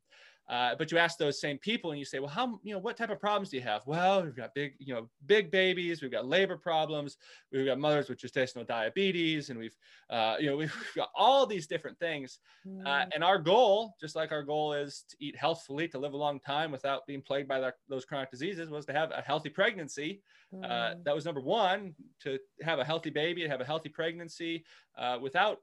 [0.50, 2.98] uh, but you ask those same people and you say well how you know what
[2.98, 6.12] type of problems do you have well we've got big you know big babies we've
[6.12, 7.18] got labor problems
[7.52, 9.78] we've got mothers with gestational diabetes and we've
[10.10, 12.40] uh, you know we've got all these different things
[12.86, 13.10] uh, Mm.
[13.16, 16.40] and our goal, just like our goal is to eat healthfully, to live a long
[16.40, 20.22] time without being plagued by that, those chronic diseases, was to have a healthy pregnancy.
[20.54, 21.04] Uh, Mm.
[21.06, 24.66] that was number one, to have a healthy baby, to have a healthy pregnancy
[24.98, 25.60] uh, without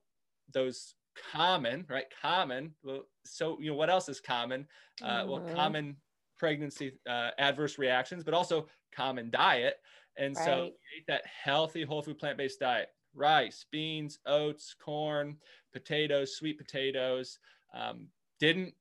[0.53, 0.95] those
[1.33, 2.07] common, right?
[2.21, 2.75] Common.
[2.83, 4.67] Well, so, you know, what else is common?
[5.03, 5.55] Uh, Well, Mhm.
[5.55, 5.97] common
[6.39, 9.81] pregnancy uh, adverse reactions, but also common diet.
[10.17, 10.73] And so Right.
[10.97, 15.39] eat that healthy whole food plant based diet rice, beans, oats, corn,
[15.73, 17.39] potatoes, sweet potatoes.
[17.75, 18.75] Um, didn't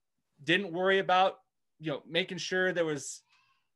[0.43, 1.39] didn't worry about
[1.79, 3.21] you know making sure there was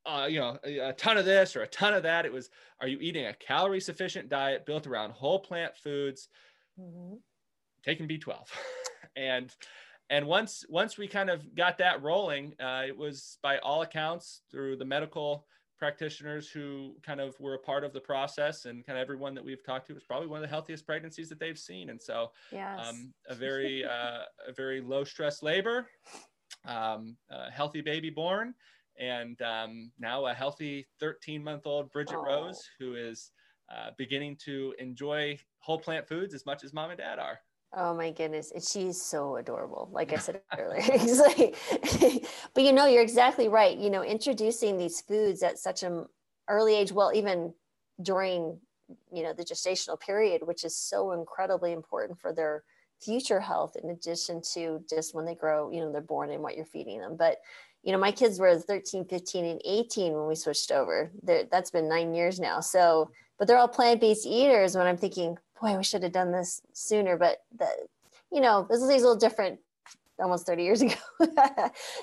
[0.06, 2.26] uh, you know a, a, ton of this or a ton of that.
[2.26, 2.50] It was
[2.80, 6.30] are you eating a calorie sufficient diet built around whole plant foods,
[6.80, 7.16] mm-hmm.
[7.84, 8.46] Taking B12,
[9.16, 9.54] and
[10.10, 14.42] and once once we kind of got that rolling, uh, it was by all accounts
[14.52, 15.46] through the medical
[15.84, 19.44] practitioners who kind of were a part of the process and kind of everyone that
[19.44, 22.32] we've talked to was probably one of the healthiest pregnancies that they've seen and so
[22.54, 22.80] yes.
[22.88, 25.88] um, a very uh, a very low stress labor
[26.66, 28.54] um, a healthy baby born
[28.98, 32.24] and um, now a healthy 13 month old bridget oh.
[32.24, 33.32] rose who is
[33.70, 37.40] uh, beginning to enjoy whole plant foods as much as mom and dad are
[37.76, 38.52] Oh my goodness.
[38.52, 39.90] And she's so adorable.
[39.92, 40.82] Like I said earlier.
[41.16, 41.56] like,
[42.54, 43.78] but you know, you're exactly right.
[43.78, 46.06] You know, introducing these foods at such an
[46.48, 47.54] early age, well, even
[48.02, 48.60] during,
[49.12, 52.64] you know, the gestational period, which is so incredibly important for their
[53.02, 56.56] future health, in addition to just when they grow, you know, they're born and what
[56.56, 57.16] you're feeding them.
[57.18, 57.38] But,
[57.84, 61.12] you know, my kids were 13, 15, and 18 when we switched over.
[61.22, 62.62] They're, that's been nine years now.
[62.62, 66.62] So, but they're all plant-based eaters when I'm thinking, boy, we should have done this
[66.72, 67.18] sooner.
[67.18, 67.68] But the,
[68.32, 69.60] you know, this is a little different
[70.18, 70.96] almost 30 years ago.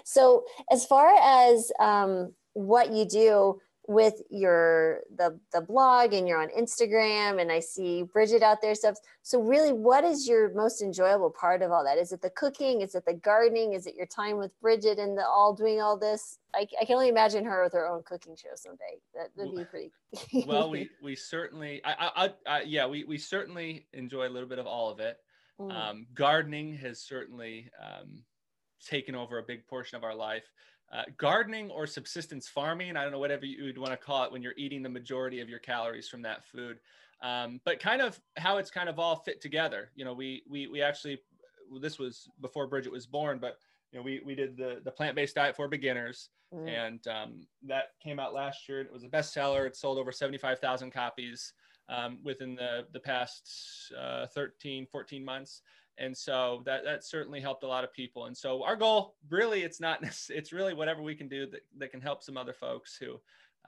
[0.04, 3.58] so as far as um, what you do
[3.90, 8.76] with your the the blog and you're on Instagram and I see Bridget out there
[8.76, 8.96] stuff.
[9.22, 11.98] So really what is your most enjoyable part of all that?
[11.98, 12.82] Is it the cooking?
[12.82, 13.72] Is it the gardening?
[13.72, 16.38] Is it your time with Bridget and the all doing all this?
[16.54, 19.00] I, I can only imagine her with her own cooking show someday.
[19.12, 19.90] That would be pretty.
[20.46, 24.60] well, we we certainly I, I, I yeah we we certainly enjoy a little bit
[24.60, 25.16] of all of it.
[25.60, 25.72] Mm.
[25.72, 28.22] Um, gardening has certainly um,
[28.86, 30.44] taken over a big portion of our life
[30.92, 32.96] uh, gardening or subsistence farming.
[32.96, 35.40] I don't know, whatever you would want to call it when you're eating the majority
[35.40, 36.78] of your calories from that food.
[37.22, 39.90] Um, but kind of how it's kind of all fit together.
[39.94, 41.20] You know, we, we, we actually,
[41.80, 43.58] this was before Bridget was born, but
[43.92, 46.68] you know, we, we did the, the plant-based diet for beginners mm.
[46.68, 48.80] and um, that came out last year.
[48.80, 49.66] It was a bestseller.
[49.66, 51.52] It sold over 75,000 copies
[51.88, 55.62] um, within the, the past uh, 13, 14 months
[56.00, 59.62] and so that that certainly helped a lot of people and so our goal really
[59.62, 62.96] it's not it's really whatever we can do that, that can help some other folks
[62.96, 63.20] who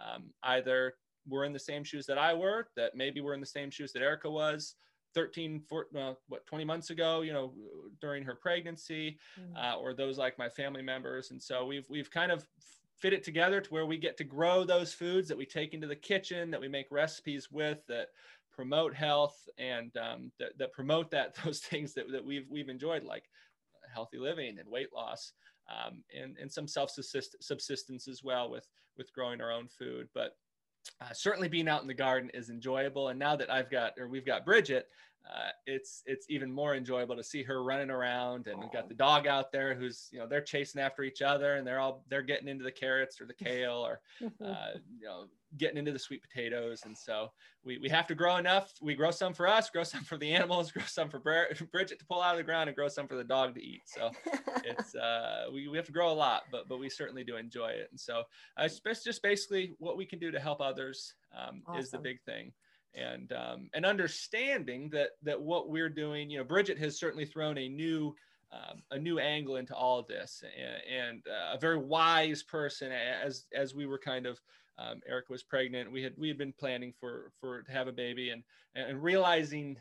[0.03, 0.95] um, either
[1.29, 3.92] were in the same shoes that i were that maybe were in the same shoes
[3.92, 4.75] that erica was
[5.14, 7.53] 13 14, what 20 months ago you know
[8.01, 9.57] during her pregnancy mm.
[9.57, 12.47] uh, or those like my family members and so we've we've kind of
[12.99, 15.88] fit it together to where we get to grow those foods that we take into
[15.88, 18.09] the kitchen that we make recipes with that
[18.52, 23.04] promote health and um, that, that promote that those things that, that we've we've enjoyed
[23.04, 23.24] like
[23.92, 25.32] healthy living and weight loss
[25.70, 30.08] um, and, and some self subsistence as well with with growing our own food.
[30.14, 30.36] But
[31.00, 33.08] uh, certainly being out in the garden is enjoyable.
[33.08, 34.88] And now that i've got or we've got bridget
[35.30, 38.94] uh, it's it's even more enjoyable to see her running around and we've got the
[38.94, 42.22] dog out there who's you know they're chasing after each other and they're all they're
[42.22, 44.00] getting into the carrots or the kale or
[44.44, 45.26] uh, you know
[45.58, 46.82] getting into the sweet potatoes.
[46.85, 47.30] And so
[47.64, 48.72] we, we have to grow enough.
[48.80, 52.04] We grow some for us grow some for the animals grow some for bridget to
[52.06, 53.82] pull out of the ground and grow some for the dog to eat.
[53.87, 54.11] So
[54.64, 57.68] it's uh we, we have to grow a lot but but we certainly do enjoy
[57.68, 57.88] it.
[57.90, 58.22] And so
[58.56, 61.80] uh, it's just basically what we can do to help others um, awesome.
[61.80, 62.52] is the big thing
[62.94, 67.57] and um, and understanding that that what we're doing you know bridget has certainly thrown
[67.59, 68.14] a new
[68.52, 72.92] um, a new angle into all of this and, and uh, a very wise person
[72.92, 74.40] as as we were kind of
[74.78, 75.90] um, was pregnant.
[75.90, 78.42] We had we had been planning for for to have a baby and
[78.74, 79.76] and realizing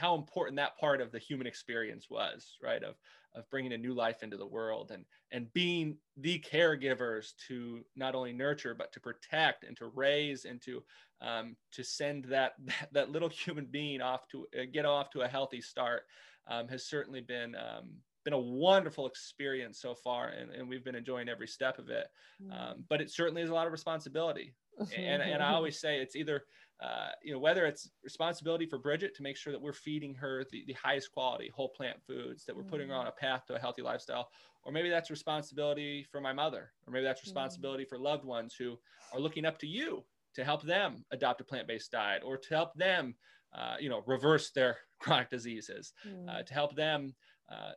[0.00, 2.82] how important that part of the human experience was right?
[2.82, 2.96] Of
[3.36, 8.14] of bringing a new life into the world and and being the caregivers to not
[8.14, 10.82] only nurture but to protect and to raise and to
[11.20, 15.20] um, to send that, that, that little human being off to uh, get off to
[15.20, 16.02] a healthy start
[16.48, 17.90] um, has certainly been um,
[18.24, 22.06] been a wonderful experience so far and, and we've been enjoying every step of it.
[22.42, 22.52] Mm.
[22.52, 24.54] um, but it certainly is a lot of responsibility.
[24.96, 26.44] And, and i always say it's either
[26.82, 30.44] uh, you know whether it's responsibility for bridget to make sure that we're feeding her
[30.50, 33.54] the, the highest quality whole plant foods that we're putting her on a path to
[33.54, 34.30] a healthy lifestyle
[34.64, 37.24] or maybe that's responsibility for my mother or maybe that's mm.
[37.24, 38.78] responsibility for loved ones who
[39.12, 40.02] are looking up to you
[40.34, 43.14] to help them adopt a plant-based diet or to help them
[43.54, 46.28] uh, you know reverse their chronic diseases mm.
[46.28, 47.14] uh, to help them
[47.50, 47.72] uh,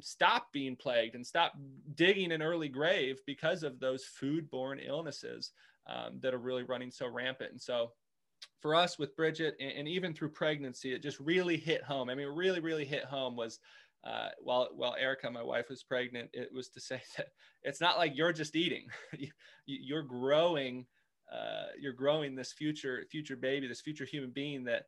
[0.00, 1.54] stop being plagued and stop
[1.94, 5.50] digging an early grave because of those food-borne illnesses
[5.86, 7.90] um, that are really running so rampant and so
[8.60, 12.14] for us with bridget and, and, even through pregnancy it just really hit home i
[12.14, 13.58] mean really really hit home was
[14.04, 17.28] uh, while while Erica, my wife, was pregnant, it was to say that
[17.62, 18.86] it's not like you're just eating;
[19.66, 20.84] you, are growing
[21.32, 24.84] uh, you're growing this future future baby, this future human being that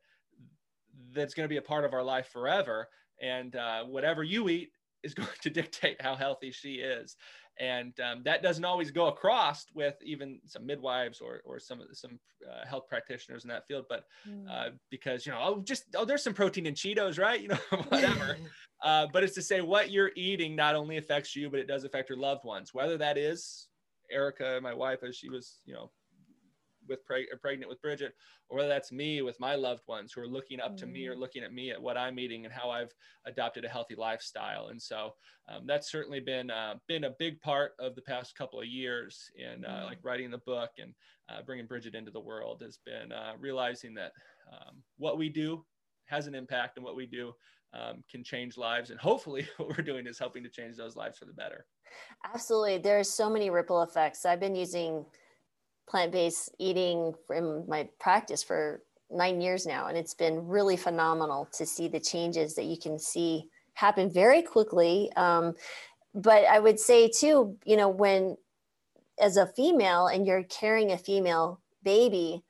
[1.13, 2.87] that's going to be a part of our life forever.
[3.21, 4.71] And uh, whatever you eat
[5.03, 7.15] is going to dictate how healthy she is.
[7.59, 12.19] And um, that doesn't always go across with even some midwives or, or some some
[12.47, 13.85] uh, health practitioners in that field.
[13.89, 14.45] But mm.
[14.49, 17.41] uh, because you know, oh, just oh, there's some protein in Cheetos, right?
[17.41, 18.37] You know, whatever.
[18.83, 21.83] uh, but it's to say what you're eating not only affects you, but it does
[21.83, 22.73] affect your loved ones.
[22.73, 23.67] Whether that is
[24.11, 25.91] Erica, my wife, as she was, you know,
[26.87, 28.13] with preg- pregnant with Bridget,
[28.49, 30.77] or whether that's me with my loved ones who are looking up mm.
[30.77, 31.19] to me or mm.
[31.19, 32.93] looking at me at what I'm eating and how I've
[33.25, 34.67] adopted a healthy lifestyle.
[34.67, 35.13] And so
[35.49, 39.29] um, that's certainly been uh, been a big part of the past couple of years
[39.35, 39.85] in uh, mm.
[39.85, 40.93] like writing the book and
[41.29, 44.11] uh, bringing Bridget into the world has been uh, realizing that
[44.51, 45.65] um, what we do
[46.05, 47.33] has an impact and what we do
[47.73, 48.89] um, can change lives.
[48.89, 51.65] And hopefully, what we're doing is helping to change those lives for the better.
[52.33, 52.77] Absolutely.
[52.77, 54.25] There's so many ripple effects.
[54.25, 55.05] I've been using
[55.87, 61.65] plant-based eating in my practice for nine years now and it's been really phenomenal to
[61.65, 65.53] see the changes that you can see happen very quickly um,
[66.13, 68.35] but i would say too you know when
[69.19, 72.43] as a female and you're carrying a female baby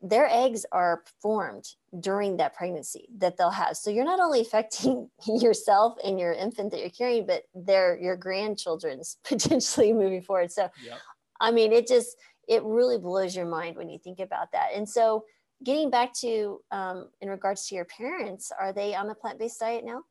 [0.00, 5.10] their eggs are formed during that pregnancy that they'll have so you're not only affecting
[5.26, 10.68] yourself and your infant that you're carrying but their your grandchildren's potentially moving forward so
[10.86, 10.98] yep.
[11.40, 12.16] i mean it just
[12.48, 14.70] it really blows your mind when you think about that.
[14.74, 15.24] And so,
[15.64, 19.60] getting back to um, in regards to your parents, are they on a plant based
[19.60, 20.02] diet now?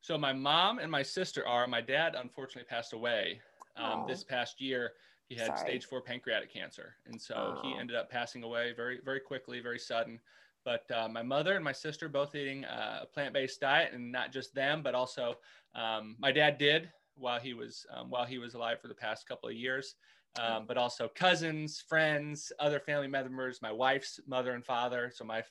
[0.00, 1.66] So, my mom and my sister are.
[1.66, 3.40] My dad unfortunately passed away
[3.76, 4.92] um, this past year.
[5.28, 5.58] He had Sorry.
[5.60, 6.96] stage four pancreatic cancer.
[7.06, 10.18] And so, he ended up passing away very, very quickly, very sudden.
[10.64, 14.10] But uh, my mother and my sister both eating uh, a plant based diet, and
[14.10, 15.36] not just them, but also
[15.74, 19.28] um, my dad did while he was um, while he was alive for the past
[19.28, 19.96] couple of years
[20.40, 25.42] um, but also cousins, friends, other family members, my wife's mother and father, so my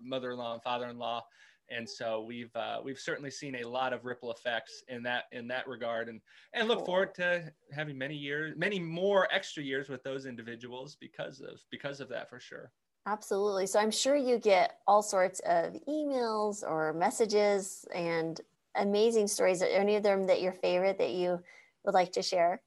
[0.00, 1.22] mother-in-law and father-in-law,
[1.70, 5.46] and so we've uh, we've certainly seen a lot of ripple effects in that in
[5.48, 6.20] that regard, and
[6.52, 11.40] and look forward to having many years, many more extra years with those individuals because
[11.40, 12.72] of because of that for sure.
[13.06, 13.66] Absolutely.
[13.66, 18.40] So I'm sure you get all sorts of emails or messages and
[18.74, 19.62] amazing stories.
[19.62, 21.40] Are any of them that your favorite that you
[21.84, 22.62] would like to share?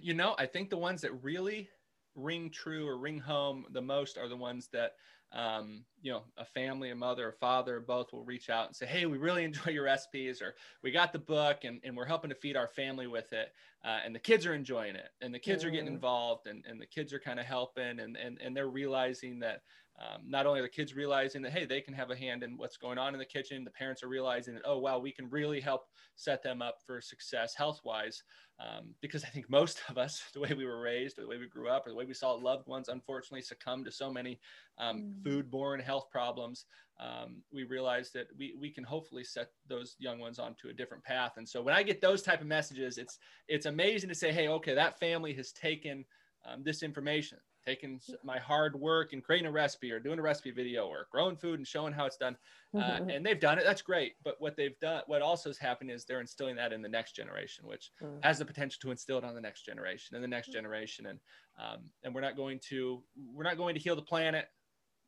[0.00, 1.68] You know, I think the ones that really
[2.14, 4.92] ring true or ring home the most are the ones that
[5.32, 8.86] um, you know a family a mother a father both will reach out and say
[8.86, 12.30] hey we really enjoy your recipes or we got the book and, and we're helping
[12.30, 13.52] to feed our family with it
[13.84, 15.66] uh, and the kids are enjoying it and the kids mm.
[15.66, 15.94] are getting mm.
[15.94, 19.62] involved and, and the kids are kind of helping and, and, and they're realizing that
[19.98, 22.56] um, not only are the kids realizing that hey they can have a hand in
[22.56, 25.28] what's going on in the kitchen the parents are realizing that oh wow we can
[25.30, 25.82] really help
[26.16, 28.22] set them up for success health wise
[28.60, 31.38] um, because i think most of us the way we were raised or the way
[31.38, 34.38] we grew up or the way we saw loved ones unfortunately succumb to so many
[34.78, 35.24] um, mm.
[35.24, 36.66] food-borne health problems
[36.98, 41.04] um, we realize that we, we can hopefully set those young ones onto a different
[41.04, 41.32] path.
[41.36, 44.48] And so when i get those type of messages it's it's amazing to say hey
[44.48, 46.04] okay that family has taken
[46.46, 50.50] um, this information taking my hard work and creating a recipe or doing a recipe
[50.50, 52.36] video or growing food and showing how it's done.
[52.74, 53.10] Uh, mm-hmm.
[53.10, 53.64] and they've done it.
[53.64, 54.12] That's great.
[54.22, 57.16] But what they've done, what also has happened is they're instilling that in the next
[57.16, 58.18] generation, which mm-hmm.
[58.22, 61.06] has the potential to instill it on the next generation and the next generation.
[61.06, 61.18] And,
[61.58, 63.02] um, and we're not going to,
[63.32, 64.46] we're not going to heal the planet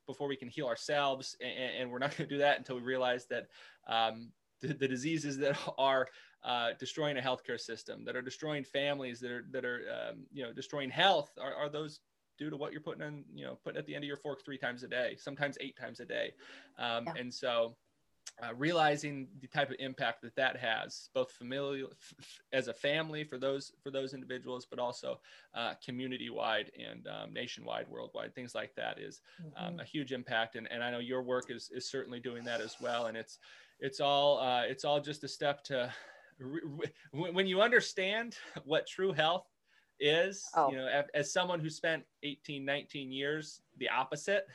[0.06, 1.36] before we can heal ourselves.
[1.40, 3.46] And, and we're not going to do that until we realize that
[3.86, 6.08] um, the, the, diseases that are
[6.44, 10.42] uh, destroying a healthcare system, that are destroying families, that are that are um, you
[10.42, 12.00] know destroying health, are, are those
[12.38, 14.44] due to what you're putting in, you know, putting at the end of your fork
[14.44, 16.32] three times a day, sometimes eight times a day.
[16.78, 17.14] Um, yeah.
[17.18, 17.74] And so
[18.42, 23.24] uh, realizing the type of impact that that has, both familial f- as a family
[23.24, 25.18] for those for those individuals, but also
[25.54, 29.22] uh, community-wide and um, nationwide, worldwide, things like that is
[29.56, 29.80] um, mm-hmm.
[29.80, 30.54] a huge impact.
[30.56, 33.06] And, and I know your work is is certainly doing that as well.
[33.06, 33.38] And it's
[33.80, 35.92] it's all uh, it's all just a step to
[36.38, 36.60] re-
[37.12, 39.46] re- when you understand what true health
[40.00, 40.70] is oh.
[40.70, 44.46] you know as, as, someone who spent 18 19 years the opposite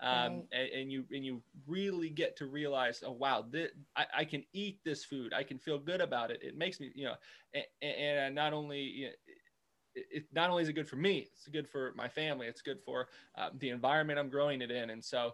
[0.00, 0.42] um, right.
[0.52, 4.44] and, and, you and you really get to realize oh wow this, I, I, can
[4.52, 5.32] eat this food.
[5.32, 6.40] I can feel good about it.
[6.42, 7.14] It makes me you know
[7.54, 9.12] and, and not only you know,
[9.94, 12.60] it, it, not only is it good for me it's good for my family it's
[12.60, 14.90] good for uh, the environment i'm growing it in.
[14.90, 15.32] And so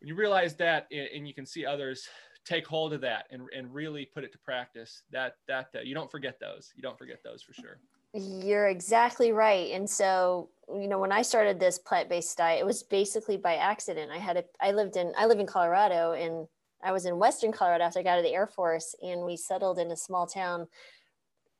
[0.00, 2.06] when you realize that and you can see others
[2.44, 5.94] take hold of that and, and really put it to practice that that uh, you
[5.94, 6.72] don't forget those.
[6.76, 7.80] You don't forget those for sure
[8.14, 9.70] you're exactly right.
[9.72, 14.10] And so, you know, when I started this plant-based diet, it was basically by accident.
[14.10, 16.46] I had a I lived in I live in Colorado and
[16.82, 19.36] I was in Western Colorado after I got out of the Air Force and we
[19.36, 20.68] settled in a small town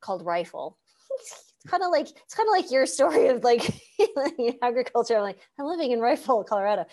[0.00, 0.78] called Rifle.
[1.68, 3.62] kind of like it's kind of like your story of like
[4.62, 5.16] agriculture.
[5.16, 6.86] I'm like I'm living in Rifle, Colorado,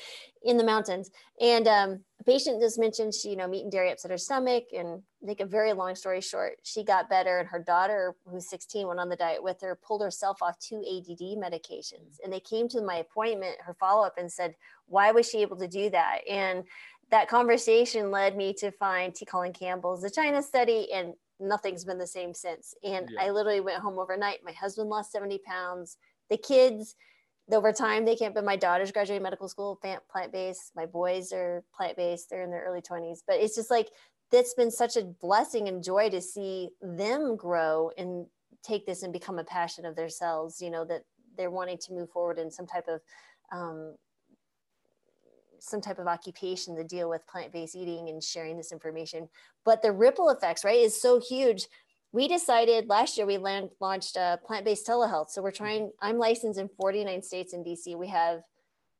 [0.43, 1.09] in the mountains,
[1.39, 4.65] and um, a patient just mentioned she, you know, meat and dairy upset her stomach,
[4.77, 8.87] and make a very long story short, she got better, and her daughter, who's 16,
[8.87, 12.67] went on the diet with her, pulled herself off two ADD medications, and they came
[12.69, 14.55] to my appointment, her follow up, and said,
[14.87, 16.19] why was she able to do that?
[16.29, 16.63] And
[17.11, 19.25] that conversation led me to find T.
[19.25, 22.73] Colin Campbell's The China Study, and nothing's been the same since.
[22.83, 23.23] And yeah.
[23.23, 24.39] I literally went home overnight.
[24.43, 25.97] My husband lost 70 pounds.
[26.29, 26.95] The kids,
[27.51, 30.71] over time, they can't, but my daughter's graduating medical school, plant based.
[30.75, 32.29] My boys are plant based.
[32.29, 33.19] They're in their early 20s.
[33.27, 33.89] But it's just like,
[34.31, 38.25] that's been such a blessing and joy to see them grow and
[38.63, 41.03] take this and become a passion of themselves, you know, that
[41.37, 43.01] they're wanting to move forward in some type of
[43.51, 43.95] um,
[45.65, 49.27] some type of occupation to deal with plant-based eating and sharing this information.
[49.63, 51.67] But the ripple effects right is so huge.
[52.11, 55.29] We decided last year we land, launched a plant-based telehealth.
[55.31, 58.43] So we're trying i'm licensed in 49 states in dc we have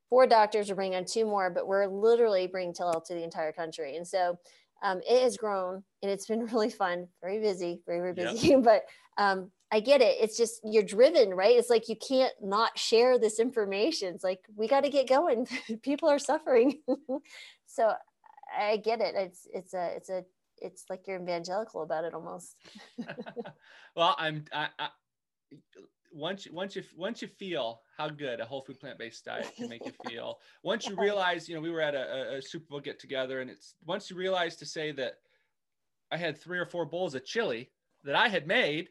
[0.10, 3.52] four doctors we're bringing on two more but we're literally bringing telehealth to the entire
[3.52, 3.96] country.
[3.96, 4.38] And so
[4.84, 7.08] um, it has grown and it's been really fun.
[7.22, 8.50] Very busy very very busy.
[8.50, 8.64] Yep.
[8.64, 8.84] but
[9.18, 10.18] um, I get it.
[10.22, 11.56] It's just you're driven, right?
[11.56, 14.14] It's like you can't not share this information.
[14.14, 15.48] It's like we got to get going.
[15.82, 16.82] People are suffering.
[17.66, 17.94] so
[18.58, 19.16] I get it.
[19.16, 20.24] It's it's a it's a
[20.62, 22.56] it's like you're evangelical about it almost.
[23.96, 24.88] well, I'm I, I,
[26.12, 29.68] once once you once you feel how good a whole food plant based diet can
[29.68, 30.40] make you feel.
[30.64, 33.50] once you realize, you know, we were at a, a Super Bowl get together, and
[33.50, 35.16] it's once you realize to say that
[36.12, 37.72] I had three or four bowls of chili
[38.04, 38.90] that I had made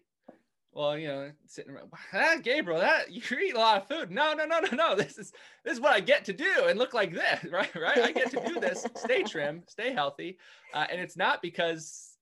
[0.74, 4.10] well, you know, sitting around, ah, Gabriel, that you eat a lot of food.
[4.10, 4.96] No, no, no, no, no.
[4.96, 5.32] This is
[5.64, 7.74] this is what I get to do and look like this, right?
[7.74, 7.98] Right?
[7.98, 10.38] I get to do this, stay trim, stay healthy,
[10.74, 12.16] uh, and it's not because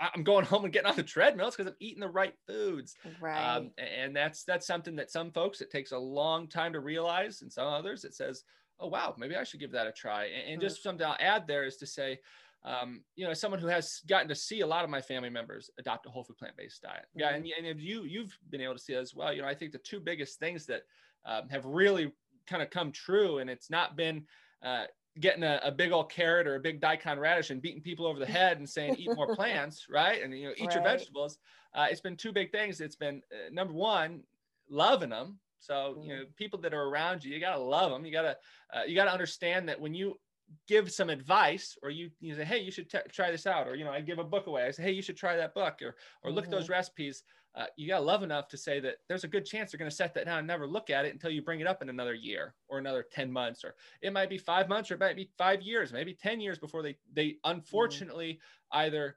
[0.00, 1.48] I'm going home and getting on the treadmill.
[1.48, 2.96] It's because I'm eating the right foods.
[3.20, 3.56] Right.
[3.56, 7.42] Um, and that's that's something that some folks it takes a long time to realize,
[7.42, 8.42] and some others it says,
[8.80, 10.24] oh wow, maybe I should give that a try.
[10.24, 10.60] And, and mm-hmm.
[10.60, 12.18] just something I'll add there is to say
[12.64, 15.70] um, you know, someone who has gotten to see a lot of my family members
[15.78, 17.06] adopt a whole food plant-based diet.
[17.16, 17.20] Mm-hmm.
[17.20, 19.32] Yeah, and, and you you've been able to see as well.
[19.32, 20.82] You know, I think the two biggest things that
[21.24, 22.12] um, have really
[22.46, 24.24] kind of come true, and it's not been
[24.62, 24.84] uh,
[25.18, 28.18] getting a, a, big old carrot or a big daikon radish and beating people over
[28.18, 30.22] the head and saying eat more plants, right?
[30.22, 30.74] And you know, eat right.
[30.74, 31.38] your vegetables.
[31.74, 32.80] Uh, it's been two big things.
[32.80, 34.22] It's been uh, number one,
[34.68, 35.38] loving them.
[35.60, 36.32] So you know, mm-hmm.
[36.36, 38.04] people that are around you, you gotta love them.
[38.04, 38.36] You gotta
[38.74, 40.18] uh, you gotta understand that when you
[40.66, 43.74] give some advice or you, you say hey you should t- try this out or
[43.74, 45.80] you know i give a book away i say hey you should try that book
[45.82, 46.52] or or look mm-hmm.
[46.52, 46.72] at those mm-hmm.
[46.72, 47.22] recipes
[47.56, 49.90] uh, you got to love enough to say that there's a good chance they're going
[49.90, 51.88] to set that down and never look at it until you bring it up in
[51.88, 55.16] another year or another 10 months or it might be five months or it might
[55.16, 57.50] be five years maybe 10 years before they they mm-hmm.
[57.50, 58.78] unfortunately mm-hmm.
[58.78, 59.16] either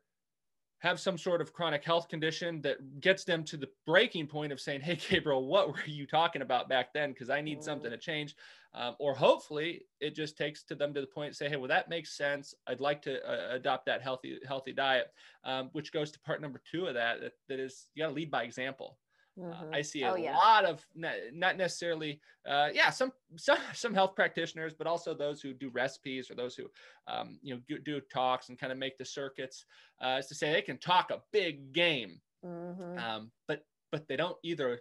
[0.83, 4.59] have some sort of chronic health condition that gets them to the breaking point of
[4.59, 7.13] saying, Hey, Gabriel, what were you talking about back then?
[7.13, 7.63] Because I need mm.
[7.63, 8.35] something to change.
[8.75, 11.89] Um, or hopefully it just takes to them to the point say, Hey, well, that
[11.89, 12.53] makes sense.
[12.67, 15.07] I'd like to uh, adopt that healthy, healthy diet,
[15.45, 18.13] um, which goes to part number two of that, that, that is you got to
[18.13, 18.97] lead by example.
[19.39, 19.73] Uh, mm-hmm.
[19.73, 20.35] Uh, I see a oh, yeah.
[20.35, 25.53] lot of not necessarily, uh, yeah, some some some health practitioners, but also those who
[25.53, 26.65] do recipes or those who,
[27.07, 29.65] um, you know, do, do, talks and kind of make the circuits.
[30.03, 32.97] Uh, is to say they can talk a big game, mm-hmm.
[32.97, 34.79] um, but but they don't either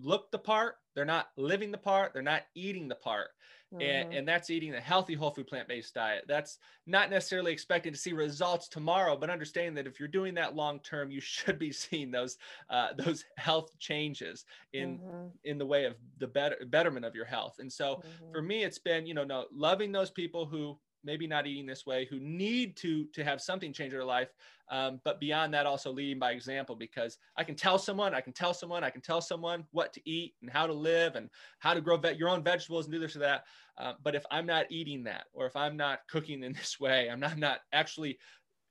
[0.00, 3.28] look the part, they're not living the part, they're not eating the part.
[3.72, 3.82] Mm-hmm.
[3.82, 6.24] And, and that's eating a healthy whole food plant-based diet.
[6.28, 10.54] That's not necessarily expecting to see results tomorrow, but understanding that if you're doing that
[10.54, 12.38] long term, you should be seeing those
[12.70, 15.26] uh, those health changes in mm-hmm.
[15.44, 17.56] in the way of the better betterment of your health.
[17.58, 18.32] And so mm-hmm.
[18.32, 21.86] for me, it's been you know no loving those people who maybe not eating this
[21.86, 24.28] way who need to to have something change their life
[24.70, 28.32] um, but beyond that also leading by example because i can tell someone i can
[28.32, 31.74] tell someone i can tell someone what to eat and how to live and how
[31.74, 33.44] to grow your own vegetables and do this or that
[33.78, 37.08] uh, but if i'm not eating that or if i'm not cooking in this way
[37.10, 38.18] i'm not not actually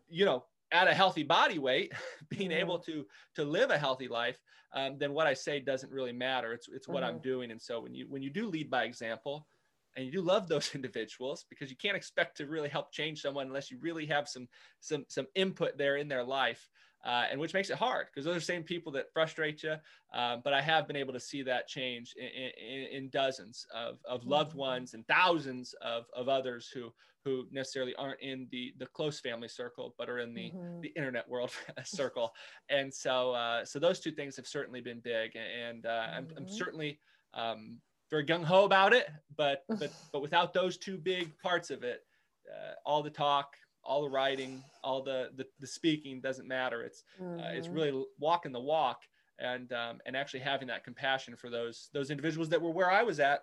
[0.10, 1.92] you know at a healthy body weight
[2.30, 2.60] being mm-hmm.
[2.60, 4.38] able to to live a healthy life
[4.74, 7.16] um, then what i say doesn't really matter it's it's what mm-hmm.
[7.16, 9.46] i'm doing and so when you when you do lead by example
[9.96, 13.48] and you do love those individuals because you can't expect to really help change someone
[13.48, 14.48] unless you really have some
[14.80, 16.70] some some input there in their life
[17.04, 19.76] uh, and which makes it hard because those are the same people that frustrate you
[20.14, 23.98] uh, but i have been able to see that change in, in, in dozens of,
[24.08, 24.60] of loved mm-hmm.
[24.60, 26.92] ones and thousands of, of others who
[27.24, 30.82] who necessarily aren't in the the close family circle but are in the mm-hmm.
[30.82, 31.52] the internet world
[31.84, 32.32] circle
[32.70, 36.16] and so uh, so those two things have certainly been big and uh, mm-hmm.
[36.18, 36.54] I'm, I'm, mm-hmm.
[36.54, 37.00] certainly
[37.34, 37.78] um,
[38.12, 42.04] very gung ho about it, but but but without those two big parts of it,
[42.48, 46.84] uh, all the talk, all the writing, all the the, the speaking doesn't matter.
[46.84, 47.40] It's mm-hmm.
[47.40, 47.76] uh, it's mm-hmm.
[47.76, 49.00] really walking the walk
[49.40, 53.02] and um, and actually having that compassion for those those individuals that were where I
[53.02, 53.42] was at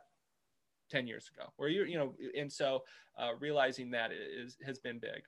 [0.90, 2.82] 10 years ago where you you know and so
[3.18, 5.22] uh, realizing that is has been big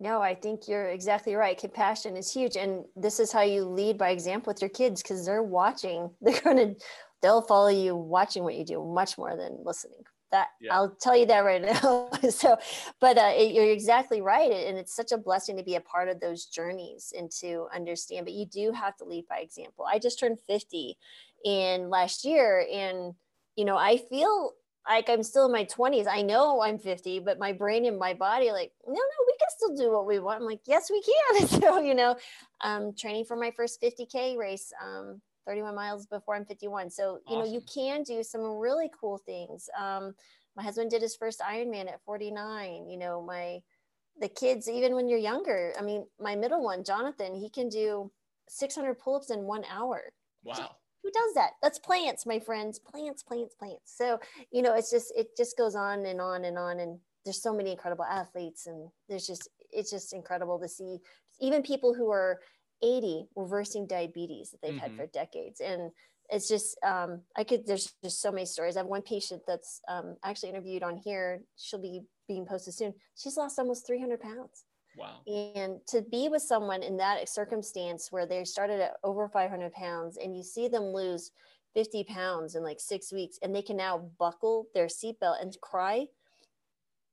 [0.00, 3.96] no i think you're exactly right compassion is huge and this is how you lead
[3.96, 6.74] by example with your kids because they're watching they're going to
[7.22, 10.74] they'll follow you watching what you do much more than listening that yeah.
[10.74, 12.56] i'll tell you that right now so
[13.00, 16.08] but uh, it, you're exactly right and it's such a blessing to be a part
[16.08, 19.98] of those journeys and to understand but you do have to lead by example i
[19.98, 20.96] just turned 50
[21.44, 23.14] in last year and
[23.56, 24.52] you know i feel
[24.88, 26.06] like I'm still in my 20s.
[26.10, 29.48] I know I'm 50, but my brain and my body, like, no, no, we can
[29.50, 30.40] still do what we want.
[30.40, 31.46] I'm like, yes, we can.
[31.60, 32.16] so, you know,
[32.62, 36.90] um, training for my first 50K race, um, 31 miles before I'm 51.
[36.90, 37.38] So, you awesome.
[37.38, 39.68] know, you can do some really cool things.
[39.78, 40.14] Um,
[40.56, 42.88] my husband did his first Ironman at 49.
[42.88, 43.60] You know, my,
[44.20, 48.10] the kids, even when you're younger, I mean, my middle one, Jonathan, he can do
[48.48, 50.02] 600 pull ups in one hour.
[50.44, 50.70] Wow
[51.02, 54.18] who does that that's plants my friends plants plants plants so
[54.50, 57.54] you know it's just it just goes on and on and on and there's so
[57.54, 60.98] many incredible athletes and there's just it's just incredible to see
[61.40, 62.40] even people who are
[62.82, 64.80] 80 reversing diabetes that they've mm-hmm.
[64.80, 65.90] had for decades and
[66.30, 69.80] it's just um, i could there's just so many stories i have one patient that's
[69.88, 74.64] um, actually interviewed on here she'll be being posted soon she's lost almost 300 pounds
[74.98, 75.20] Wow.
[75.26, 80.16] And to be with someone in that circumstance where they started at over 500 pounds
[80.16, 81.30] and you see them lose
[81.74, 86.06] 50 pounds in like six weeks and they can now buckle their seatbelt and cry,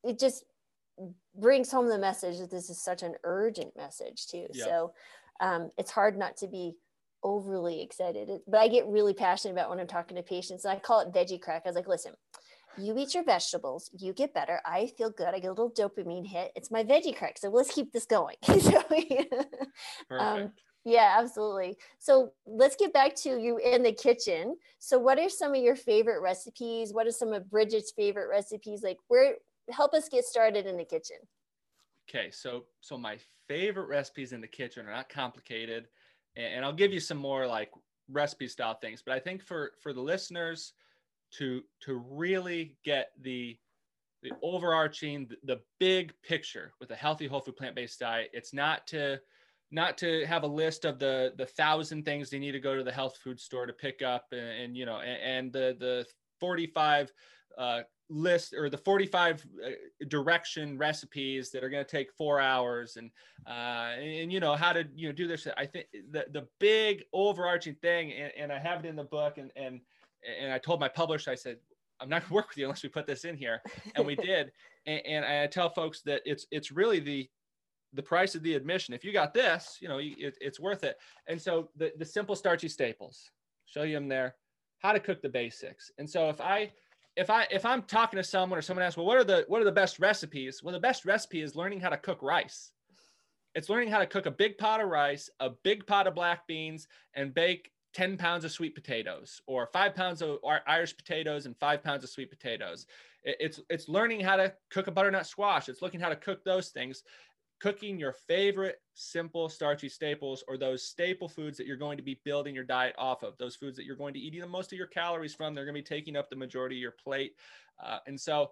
[0.02, 0.44] it just
[1.38, 4.46] brings home the message that this is such an urgent message, too.
[4.52, 4.66] Yep.
[4.66, 4.92] So
[5.40, 6.74] um, it's hard not to be
[7.22, 10.64] overly excited, but I get really passionate about when I'm talking to patients.
[10.64, 11.62] And I call it veggie crack.
[11.64, 12.12] I was like, listen,
[12.78, 14.60] you eat your vegetables, you get better.
[14.64, 15.28] I feel good.
[15.28, 16.52] I get a little dopamine hit.
[16.54, 17.38] It's my veggie crack.
[17.38, 18.36] So let's keep this going.
[18.44, 18.82] so,
[20.10, 20.52] um,
[20.84, 21.76] yeah, absolutely.
[21.98, 24.56] So let's get back to you in the kitchen.
[24.78, 26.92] So, what are some of your favorite recipes?
[26.92, 28.82] What are some of Bridget's favorite recipes?
[28.84, 29.34] Like, where
[29.70, 31.16] help us get started in the kitchen.
[32.08, 35.88] Okay, so so my favorite recipes in the kitchen are not complicated,
[36.36, 37.70] and, and I'll give you some more like
[38.10, 39.02] recipe style things.
[39.04, 40.72] But I think for for the listeners,
[41.32, 43.56] to to really get the
[44.22, 48.86] the overarching the, the big picture with a healthy whole food plant-based diet it's not
[48.86, 49.20] to
[49.70, 52.84] not to have a list of the the thousand things they need to go to
[52.84, 56.06] the health food store to pick up and, and you know and, and, the the
[56.40, 57.12] 45
[57.58, 59.70] uh, list or the 45 uh,
[60.08, 63.10] direction recipes that are going to take four hours and,
[63.48, 66.46] uh, and, and you know how to you know do this i think the the
[66.60, 69.80] big overarching thing and, and i have it in the book and and
[70.40, 71.58] and I told my publisher, I said,
[72.00, 73.62] I'm not going to work with you unless we put this in here,
[73.94, 74.52] and we did.
[74.86, 77.28] And, and, I tell folks that it's it's really the
[77.92, 78.94] the price of the admission.
[78.94, 80.96] If you got this, you know, it, it's worth it.
[81.28, 83.30] And so the the simple starchy staples,
[83.66, 84.36] show you them there,
[84.78, 85.90] how to cook the basics.
[85.98, 86.72] And so if I
[87.16, 89.60] if I if I'm talking to someone or someone asks, well, what are the what
[89.60, 90.62] are the best recipes?
[90.62, 92.72] Well, the best recipe is learning how to cook rice.
[93.54, 96.46] It's learning how to cook a big pot of rice, a big pot of black
[96.46, 101.56] beans, and bake 10 pounds of sweet potatoes or five pounds of Irish potatoes and
[101.56, 102.86] five pounds of sweet potatoes.
[103.24, 105.70] It's, it's learning how to cook a butternut squash.
[105.70, 107.02] It's looking how to cook those things,
[107.60, 112.20] cooking your favorite simple starchy staples or those staple foods that you're going to be
[112.24, 114.78] building your diet off of, those foods that you're going to eat the most of
[114.78, 115.54] your calories from.
[115.54, 117.34] They're going to be taking up the majority of your plate.
[117.82, 118.50] Uh, and so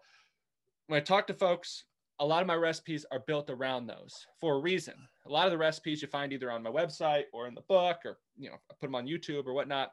[0.87, 1.85] when I talk to folks,
[2.21, 4.95] a lot of my recipes are built around those for a reason.
[5.27, 7.99] A lot of the recipes you find either on my website or in the book,
[8.05, 9.93] or you know, I put them on YouTube or whatnot.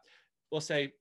[0.52, 0.94] We'll say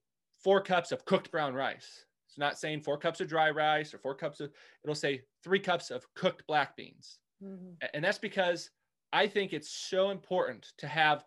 [0.43, 2.05] four cups of cooked brown rice.
[2.29, 4.51] It's not saying four cups of dry rice or four cups of.
[4.85, 7.87] It'll say three cups of cooked black beans, mm-hmm.
[7.95, 8.71] and that's because
[9.13, 11.25] I think it's so important to have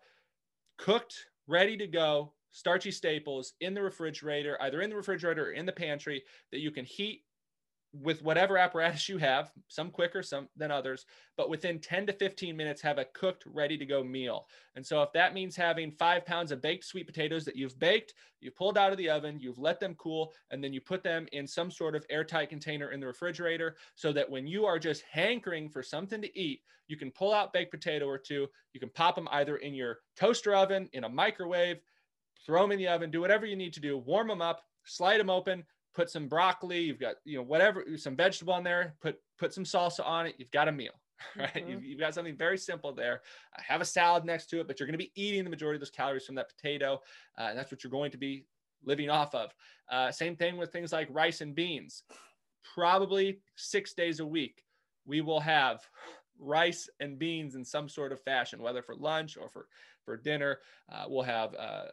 [0.78, 5.66] cooked, ready to go starchy staples in the refrigerator, either in the refrigerator or in
[5.66, 7.22] the pantry that you can heat
[8.00, 12.56] with whatever apparatus you have, some quicker, some than others, but within 10 to 15
[12.56, 14.46] minutes, have a cooked, ready to go meal.
[14.74, 18.14] And so, if that means having five pounds of baked sweet potatoes that you've baked,
[18.40, 21.26] you've pulled out of the oven, you've let them cool, and then you put them
[21.32, 25.04] in some sort of airtight container in the refrigerator so that when you are just
[25.10, 28.48] hankering for something to eat, you can pull out baked potato or two.
[28.72, 31.80] You can pop them either in your toaster oven, in a microwave,
[32.44, 35.18] throw them in the oven, do whatever you need to do, warm them up, slide
[35.18, 35.64] them open,
[35.94, 39.64] put some broccoli, you've got, you know, whatever, some vegetable on there, put, put some
[39.64, 40.34] salsa on it.
[40.38, 40.92] You've got a meal,
[41.36, 41.54] right?
[41.54, 41.70] Mm-hmm.
[41.70, 43.22] You've, you've, got something very simple there.
[43.52, 45.80] Have a salad next to it, but you're going to be eating the majority of
[45.80, 47.00] those calories from that potato.
[47.38, 48.44] Uh, and that's what you're going to be
[48.84, 49.54] living off of.
[49.90, 52.02] Uh, same thing with things like rice and beans.
[52.74, 54.64] Probably six days a week,
[55.06, 55.80] we will have
[56.38, 59.66] rice and beans in some sort of fashion, whether for lunch or for
[60.04, 60.58] for dinner.
[60.92, 61.84] Uh, we'll have uh,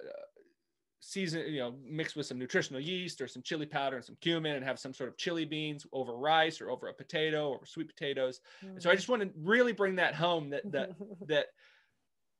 [1.01, 4.55] season, you know, mixed with some nutritional yeast or some chili powder and some cumin
[4.55, 7.87] and have some sort of chili beans over rice or over a potato or sweet
[7.87, 8.39] potatoes.
[8.63, 8.81] Mm.
[8.81, 10.91] So I just want to really bring that home that that
[11.27, 11.47] that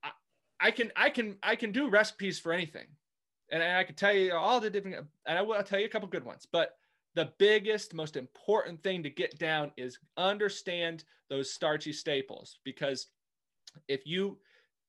[0.04, 0.12] I,
[0.60, 2.88] I, can I can I can do recipes for anything.
[3.52, 6.08] And I can tell you all the different and I will tell you a couple
[6.08, 6.76] good ones, but
[7.16, 13.08] the biggest most important thing to get down is understand those starchy staples because
[13.90, 14.38] if you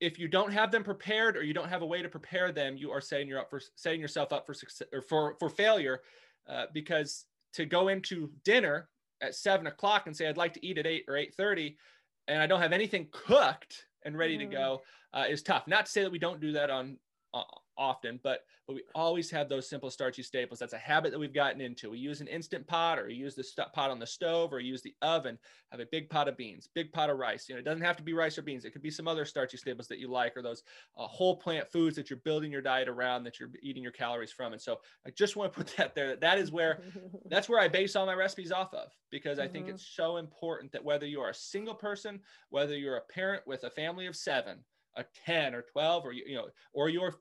[0.03, 2.77] if you don't have them prepared or you don't have a way to prepare them,
[2.77, 6.01] you are setting up for setting yourself up for success or for for failure.
[6.49, 8.89] Uh, because to go into dinner
[9.21, 11.79] at seven o'clock and say I'd like to eat at eight or eight thirty,
[12.27, 14.41] and I don't have anything cooked and ready mm.
[14.41, 14.83] to go
[15.15, 15.69] uh, is tough.
[15.69, 16.99] Not to say that we don't do that on
[17.33, 17.45] uh,
[17.77, 20.59] often, but but we always have those simple starchy staples.
[20.59, 21.91] That's a habit that we've gotten into.
[21.91, 24.83] We use an instant pot, or use the st- pot on the stove, or use
[24.83, 25.39] the oven.
[25.71, 27.49] Have a big pot of beans, big pot of rice.
[27.49, 28.65] You know, it doesn't have to be rice or beans.
[28.65, 30.63] It could be some other starchy staples that you like, or those
[30.97, 34.33] uh, whole plant foods that you're building your diet around, that you're eating your calories
[34.33, 34.53] from.
[34.53, 36.09] And so, I just want to put that there.
[36.09, 36.83] That That is where
[37.27, 39.53] that's where I base all my recipes off of, because I mm-hmm.
[39.53, 42.21] think it's so important that whether you are a single person,
[42.51, 44.59] whether you're a parent with a family of seven,
[44.97, 47.15] a 10 or 12 or you know or you're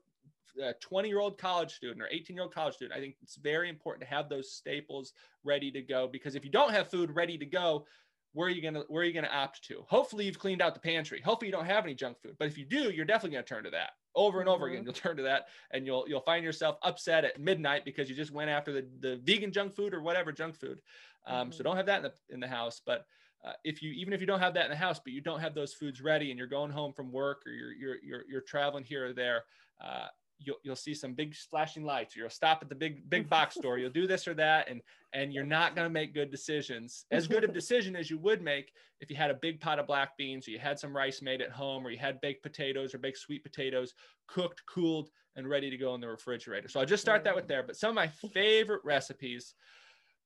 [0.60, 3.36] a 20 year old college student or 18 year old college student, I think it's
[3.36, 5.12] very important to have those staples
[5.44, 7.86] ready to go because if you don't have food ready to go,
[8.32, 9.84] where are you gonna where are you gonna opt to?
[9.88, 11.20] Hopefully you've cleaned out the pantry.
[11.20, 12.36] Hopefully you don't have any junk food.
[12.38, 14.74] But if you do, you're definitely gonna turn to that over and over mm-hmm.
[14.74, 14.84] again.
[14.84, 18.32] You'll turn to that and you'll you'll find yourself upset at midnight because you just
[18.32, 20.80] went after the, the vegan junk food or whatever junk food.
[21.26, 21.52] Um, mm-hmm.
[21.52, 22.80] So don't have that in the in the house.
[22.84, 23.04] But
[23.44, 25.40] uh, if you even if you don't have that in the house, but you don't
[25.40, 28.40] have those foods ready and you're going home from work or you're you're you're, you're
[28.40, 29.44] traveling here or there,
[29.84, 30.06] uh,
[30.38, 33.54] you'll, you'll see some big flashing lights or you'll stop at the big big box
[33.58, 34.80] store you'll do this or that and
[35.14, 37.04] and you're not going to make good decisions.
[37.10, 39.86] As good a decision as you would make if you had a big pot of
[39.86, 42.94] black beans or you had some rice made at home or you had baked potatoes
[42.94, 43.94] or baked sweet potatoes
[44.26, 46.68] cooked cooled and ready to go in the refrigerator.
[46.68, 49.54] So i'll just start that with there but some of my favorite recipes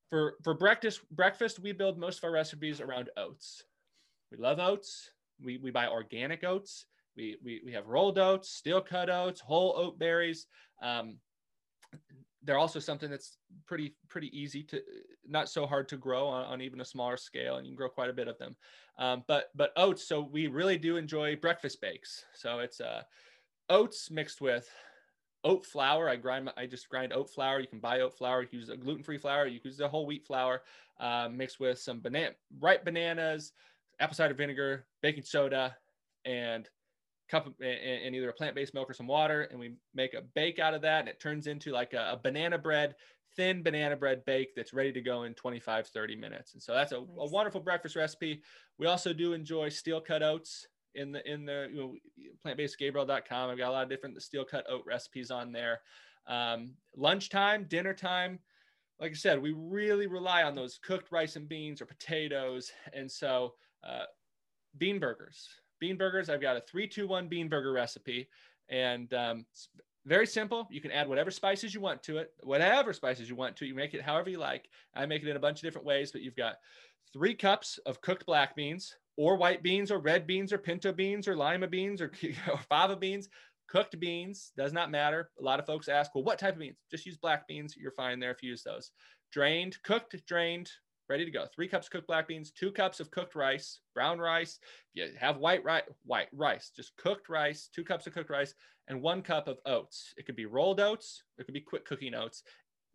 [0.08, 3.64] for for breakfast breakfast we build most of our recipes around oats.
[4.30, 5.10] We love oats.
[5.42, 6.86] We, we buy organic oats
[7.16, 10.46] we, we, we have rolled oats, steel cut oats, whole oat berries.
[10.82, 11.18] Um,
[12.42, 14.80] they're also something that's pretty pretty easy to
[15.26, 17.88] not so hard to grow on, on even a smaller scale and you can grow
[17.88, 18.54] quite a bit of them.
[18.98, 22.24] Um, but but oats so we really do enjoy breakfast bakes.
[22.34, 23.02] So it's uh,
[23.68, 24.70] oats mixed with
[25.42, 26.08] oat flour.
[26.08, 27.58] I grind i just grind oat flour.
[27.58, 28.42] You can buy oat flour.
[28.42, 29.46] You can use a gluten-free flour.
[29.46, 30.62] You can use the whole wheat flour
[31.00, 33.52] uh, mixed with some banana ripe bananas
[34.00, 35.76] apple cider vinegar baking soda
[36.24, 36.68] and
[37.28, 40.58] cup of, in, either a plant-based milk or some water and we make a bake
[40.58, 42.94] out of that and it turns into like a, a, banana bread
[43.36, 46.54] thin banana bread bake that's ready to go in 25 30 minutes.
[46.54, 47.06] And so that's a, nice.
[47.18, 48.42] a wonderful breakfast recipe.
[48.78, 51.94] We also do enjoy steel cut oats in the in the you know,
[52.42, 55.80] plant-based-gabriel.com i've got a lot of different steel cut oat recipes on there.
[56.26, 58.40] Um, lunchtime dinner time
[58.98, 62.72] like i said we really rely on those cooked rice and beans or potatoes.
[62.94, 63.54] And so
[63.86, 64.04] uh,
[64.78, 65.48] bean burgers
[65.80, 66.28] bean burgers.
[66.28, 68.28] I've got a three, two, one bean burger recipe,
[68.68, 69.68] and um, it's
[70.06, 70.68] very simple.
[70.70, 73.66] You can add whatever spices you want to it, whatever spices you want to.
[73.66, 74.68] You make it however you like.
[74.94, 76.56] I make it in a bunch of different ways, but you've got
[77.12, 81.26] three cups of cooked black beans, or white beans, or red beans, or pinto beans,
[81.26, 82.12] or lima beans, or,
[82.52, 83.28] or fava beans.
[83.68, 85.30] Cooked beans does not matter.
[85.40, 86.76] A lot of folks ask, well, what type of beans?
[86.90, 87.74] Just use black beans.
[87.76, 88.92] You're fine there if you use those.
[89.32, 90.70] Drained, cooked, drained,
[91.08, 91.46] ready to go.
[91.54, 94.58] Three cups cooked black beans, two cups of cooked rice, brown rice.
[94.94, 98.54] If you have white rice, white rice, just cooked rice, two cups of cooked rice,
[98.88, 100.14] and one cup of oats.
[100.16, 102.42] It could be rolled oats, it could be quick cooking oats.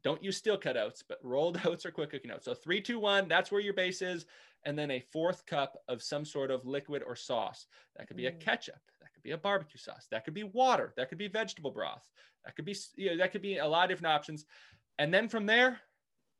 [0.03, 2.45] Don't use steel cut oats, but rolled oats or quick cooking oats.
[2.45, 4.25] So three, two, one, that's where your base is.
[4.65, 7.65] And then a fourth cup of some sort of liquid or sauce.
[7.97, 8.39] That could be a mm.
[8.39, 11.71] ketchup, that could be a barbecue sauce, that could be water, that could be vegetable
[11.71, 12.07] broth,
[12.45, 14.45] that could be, you know, that could be a lot of different options.
[14.99, 15.79] And then from there,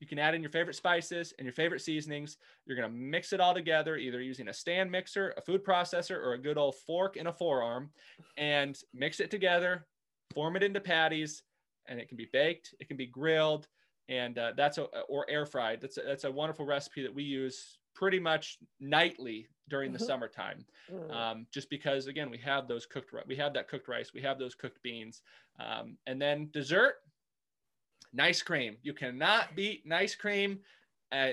[0.02, 2.38] you can add in your favorite spices and your favorite seasonings.
[2.66, 6.18] You're going to mix it all together, either using a stand mixer, a food processor,
[6.18, 7.92] or a good old fork and a forearm,
[8.36, 9.86] and mix it together,
[10.34, 11.44] form it into patties,
[11.88, 13.68] and it can be baked, it can be grilled,
[14.10, 15.80] and uh, that's a, or air fried.
[15.80, 20.08] That's a, that's a wonderful recipe that we use pretty much nightly during the mm-hmm.
[20.08, 21.16] summertime mm.
[21.16, 24.40] um, just because again we have those cooked we have that cooked rice we have
[24.40, 25.22] those cooked beans
[25.60, 26.96] um, and then dessert
[28.14, 28.78] nice cream.
[28.82, 30.60] You cannot beat nice cream.
[31.12, 31.32] Uh,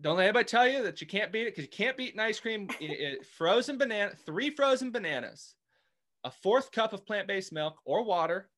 [0.00, 2.40] don't let anybody tell you that you can't beat it because you can't beat nice
[2.40, 2.68] cream.
[2.80, 5.54] It, it, frozen banana, three frozen bananas,
[6.24, 8.48] a fourth cup of plant-based milk or water,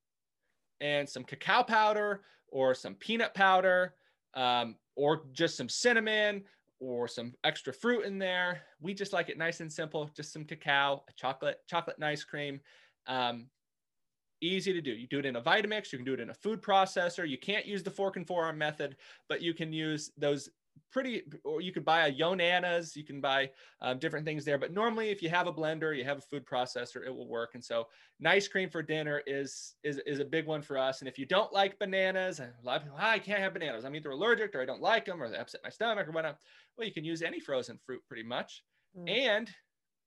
[0.81, 3.95] and some cacao powder or some peanut powder,
[4.35, 6.45] um, or just some cinnamon
[6.81, 8.63] or some extra fruit in there.
[8.81, 10.11] We just like it nice and simple.
[10.15, 12.61] Just some cacao, a chocolate, chocolate nice cream.
[13.07, 13.47] Um,
[14.45, 14.93] easy to do.
[14.93, 17.29] You do it in a Vitamix, you can do it in a food processor.
[17.29, 18.97] You can't use the fork and forearm method,
[19.29, 20.49] but you can use those
[20.91, 24.59] pretty, or you could buy a Yonanas, you can buy um, different things there.
[24.59, 27.51] But normally, if you have a blender, you have a food processor, it will work.
[27.55, 27.89] And so,
[28.21, 31.01] nice cream for dinner is is is a big one for us.
[31.01, 33.85] And if you don't like bananas, a lot of people, oh, I can't have bananas.
[33.85, 36.39] I'm either allergic or I don't like them or they upset my stomach or whatnot.
[36.77, 38.63] Well, you can use any frozen fruit pretty much,
[38.97, 39.11] mm.
[39.11, 39.51] and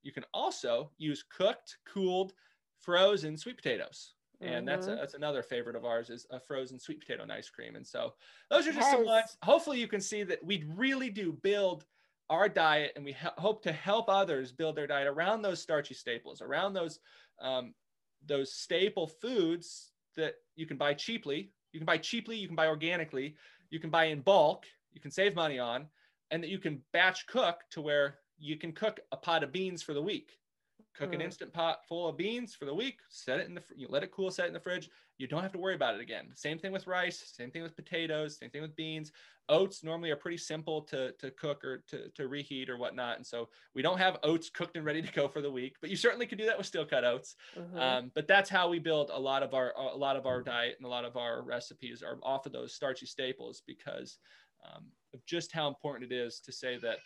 [0.03, 2.33] you can also use cooked, cooled,
[2.79, 4.65] frozen sweet potatoes and mm-hmm.
[4.65, 4.99] that's a, mm-hmm.
[4.99, 8.13] that's another favorite of ours is a frozen sweet potato and ice cream and so
[8.49, 8.91] those are just yes.
[8.91, 11.85] some ones hopefully you can see that we really do build
[12.29, 16.41] our diet and we hope to help others build their diet around those starchy staples
[16.41, 16.99] around those
[17.41, 17.73] um,
[18.25, 22.67] those staple foods that you can buy cheaply you can buy cheaply you can buy
[22.67, 23.35] organically
[23.69, 25.85] you can buy in bulk you can save money on
[26.31, 29.81] and that you can batch cook to where you can cook a pot of beans
[29.81, 30.37] for the week
[30.95, 31.25] cook an mm.
[31.25, 34.11] instant pot full of beans for the week set it in the you let it
[34.11, 34.89] cool set it in the fridge.
[35.17, 36.27] You don't have to worry about it again.
[36.35, 39.11] Same thing with rice same thing with potatoes same thing with beans.
[39.49, 43.15] Oats normally are pretty simple to, to cook or to, to reheat or whatnot.
[43.15, 45.89] And so we don't have oats cooked and ready to go for the week but
[45.89, 47.35] you certainly could do that with steel cut oats.
[47.57, 47.77] Mm-hmm.
[47.77, 50.75] um, but that's how we build a lot of our a lot of our diet
[50.77, 54.17] and a lot of our recipes are off of those starchy staples because
[54.65, 56.97] um, of just how important it is to say that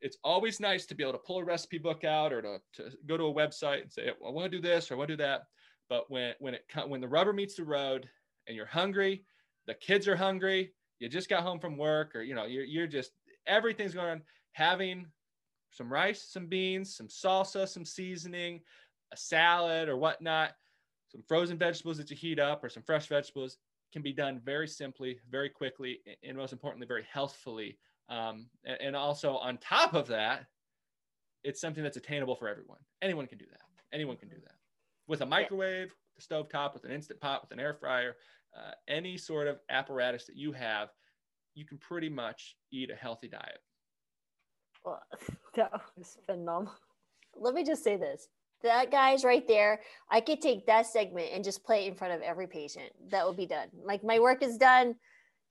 [0.00, 2.90] it's always nice to be able to pull a recipe book out or to, to
[3.06, 5.16] go to a website and say, I want to do this or I want to
[5.16, 5.46] do that.
[5.88, 8.08] But when, when it when the rubber meets the road
[8.46, 9.24] and you're hungry,
[9.66, 12.86] the kids are hungry, you just got home from work or, you know, you're, you're
[12.86, 13.12] just,
[13.46, 14.22] everything's going on.
[14.52, 15.06] Having
[15.70, 18.60] some rice, some beans, some salsa, some seasoning,
[19.12, 20.52] a salad or whatnot,
[21.08, 23.58] some frozen vegetables that you heat up or some fresh vegetables
[23.92, 27.78] can be done very simply, very quickly, and most importantly, very healthfully
[28.08, 30.46] um, and, also on top of that,
[31.44, 32.78] it's something that's attainable for everyone.
[33.02, 33.60] Anyone can do that.
[33.92, 34.58] Anyone can do that
[35.08, 38.16] with a microwave, a stove top, with an instant pot, with an air fryer,
[38.56, 40.90] uh, any sort of apparatus that you have,
[41.54, 43.58] you can pretty much eat a healthy diet.
[44.84, 45.02] Well,
[45.56, 46.74] that was phenomenal.
[47.34, 48.28] Let me just say this.
[48.62, 49.80] That guy's right there.
[50.10, 52.90] I could take that segment and just play it in front of every patient.
[53.10, 53.68] That would be done.
[53.84, 54.96] Like my work is done.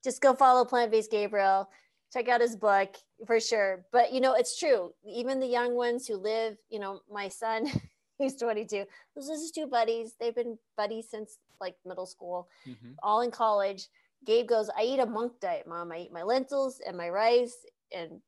[0.04, 1.68] Just go follow Plant Based Gabriel
[2.12, 2.96] check out his book
[3.26, 3.84] for sure.
[3.92, 4.92] But you know, it's true.
[5.06, 7.66] Even the young ones who live, you know, my son,
[8.18, 8.84] he's 22.
[9.14, 10.14] Those are his two buddies.
[10.18, 12.92] They've been buddies since like middle school, mm-hmm.
[13.02, 13.88] all in college.
[14.24, 15.92] Gabe goes, I eat a monk diet, mom.
[15.92, 17.56] I eat my lentils and my rice
[17.96, 18.20] and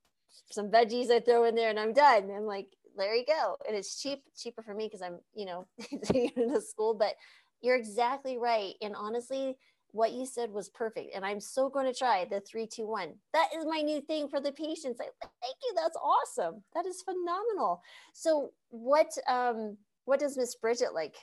[0.51, 2.24] some veggies I throw in there and I'm done.
[2.24, 3.57] And I'm like, there you go.
[3.66, 6.95] And it's cheap, cheaper for me because I'm, you know, in the school.
[6.95, 7.14] But
[7.61, 8.74] you're exactly right.
[8.81, 9.57] And honestly,
[9.93, 13.14] what you said was perfect and i'm so going to try the three two one.
[13.32, 17.03] That is my new thing for the patients I, thank you that's awesome that is
[17.03, 17.82] phenomenal.
[18.12, 21.16] So what um what does miss bridget like?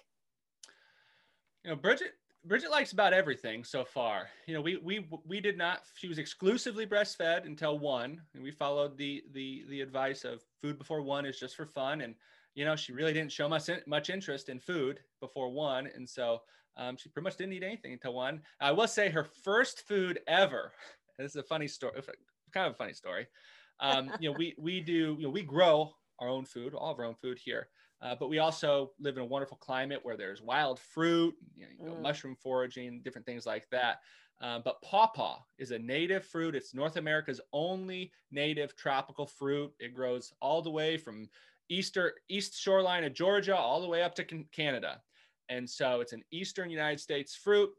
[1.64, 2.14] You know bridget
[2.46, 4.30] bridget likes about everything so far.
[4.46, 8.52] You know we we we did not she was exclusively breastfed until one and we
[8.52, 12.16] followed the the the advice of food before one is just for fun and
[12.56, 16.42] you know she really didn't show much much interest in food before one and so
[16.78, 18.42] um, she pretty much didn't eat anything until one.
[18.62, 20.72] I will say her first food ever.
[21.20, 22.00] This is a funny story,
[22.54, 23.26] kind of a funny story.
[23.80, 27.00] Um, you know, we we do you know we grow our own food, all of
[27.00, 27.70] our own food here,
[28.04, 31.72] uh, but we also live in a wonderful climate where there's wild fruit, you know,
[31.80, 32.02] you know, mm.
[32.04, 33.98] mushroom foraging, different things like that.
[34.42, 36.54] Um, but pawpaw is a native fruit.
[36.54, 39.72] It's North America's only native tropical fruit.
[39.80, 41.28] It grows all the way from
[41.70, 44.24] easter east shoreline of Georgia all the way up to
[44.54, 45.02] Canada.
[45.50, 47.70] And so it's an Eastern United States fruit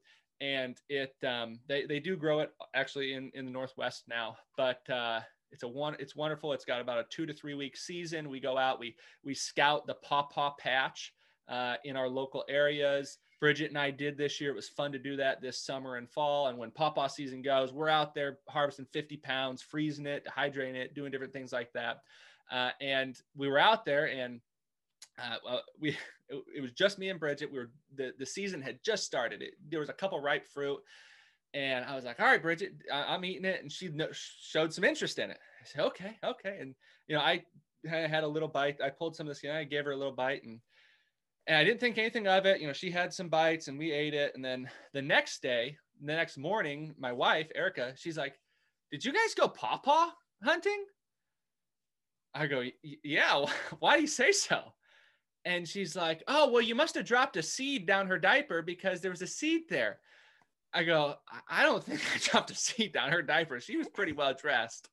[0.41, 4.89] and it um, they, they do grow it actually in, in the Northwest now, but
[4.91, 6.53] uh, it's a one it's wonderful.
[6.53, 8.29] It's got about a two to three week season.
[8.29, 11.13] We go out, we we scout the pawpaw patch
[11.49, 13.19] uh, in our local areas.
[13.41, 14.51] Bridget and I did this year.
[14.51, 16.49] It was fun to do that this summer and fall.
[16.49, 20.93] And when pawpaw season goes, we're out there harvesting 50 pounds, freezing it, hydrating it,
[20.93, 22.01] doing different things like that.
[22.51, 24.41] Uh, and we were out there and
[25.19, 25.91] uh, well, we
[26.29, 27.51] it, it, was just me and Bridget.
[27.51, 29.43] We were the the season had just started.
[29.43, 30.81] It, there was a couple ripe fruit,
[31.55, 34.73] and I was like, "All right, Bridget, I, am eating it," and she no, showed
[34.73, 35.39] some interest in it.
[35.61, 36.75] I said, "Okay, okay," and
[37.07, 37.43] you know, I,
[37.91, 38.81] I had a little bite.
[38.83, 40.61] I pulled some of this, you know, I gave her a little bite, and
[41.47, 42.61] and I didn't think anything of it.
[42.61, 44.33] You know, she had some bites, and we ate it.
[44.35, 48.39] And then the next day, the next morning, my wife Erica, she's like,
[48.91, 50.11] "Did you guys go pawpaw
[50.45, 50.85] hunting?"
[52.35, 52.63] I go,
[53.03, 53.47] "Yeah."
[53.81, 54.75] Why do you say so?
[55.49, 59.01] And she's like, "Oh, well, you must have dropped a seed down her diaper because
[59.01, 59.99] there was a seed there."
[60.75, 61.15] I go,
[61.49, 63.59] "I don't think I dropped a seed down her diaper.
[63.59, 64.91] She was pretty well dressed."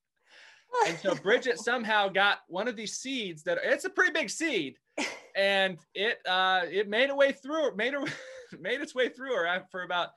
[0.88, 4.78] and so Bridget somehow got one of these seeds that it's a pretty big seed,
[5.36, 8.06] and it uh, it made a way through, made her
[8.60, 10.10] made its way through her for about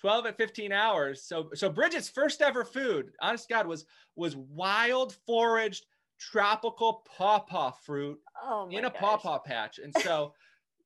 [0.00, 1.22] 12 at 15 hours.
[1.22, 3.86] So so Bridget's first ever food, honest God, was
[4.16, 5.86] was wild foraged
[6.18, 8.98] tropical pawpaw fruit Oh in a gosh.
[9.00, 9.78] pawpaw patch.
[9.78, 10.32] And so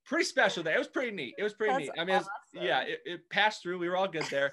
[0.07, 0.75] pretty special day.
[0.75, 1.35] It was pretty neat.
[1.39, 2.01] It was pretty That's neat.
[2.01, 3.79] I mean, it was- yeah, it, it passed through.
[3.79, 4.53] We were all good there.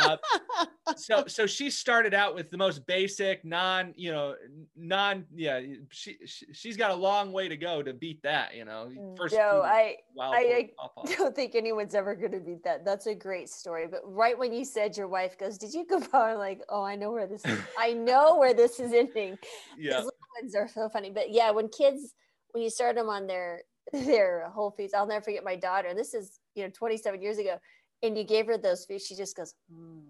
[0.00, 0.16] Uh,
[0.96, 4.34] so so she started out with the most basic non you know
[4.76, 8.64] non yeah she, she she's got a long way to go to beat that you
[8.64, 12.84] know first Mm, no, I I- I don't think anyone's ever going to beat that.
[12.84, 13.86] That's a great story.
[13.88, 16.96] But right when you said your wife goes, "Did you go?" I'm like, "Oh, I
[16.96, 17.58] know where this is.
[17.78, 19.38] I know where this is ending."
[19.76, 21.10] yeah These little ones are so funny.
[21.10, 22.14] But yeah, when kids,
[22.52, 25.88] when you start them on their their whole foods, I'll never forget my daughter.
[25.88, 27.58] And this is you know 27 years ago,
[28.02, 29.54] and you gave her those foods, she just goes.
[29.72, 30.02] Mm.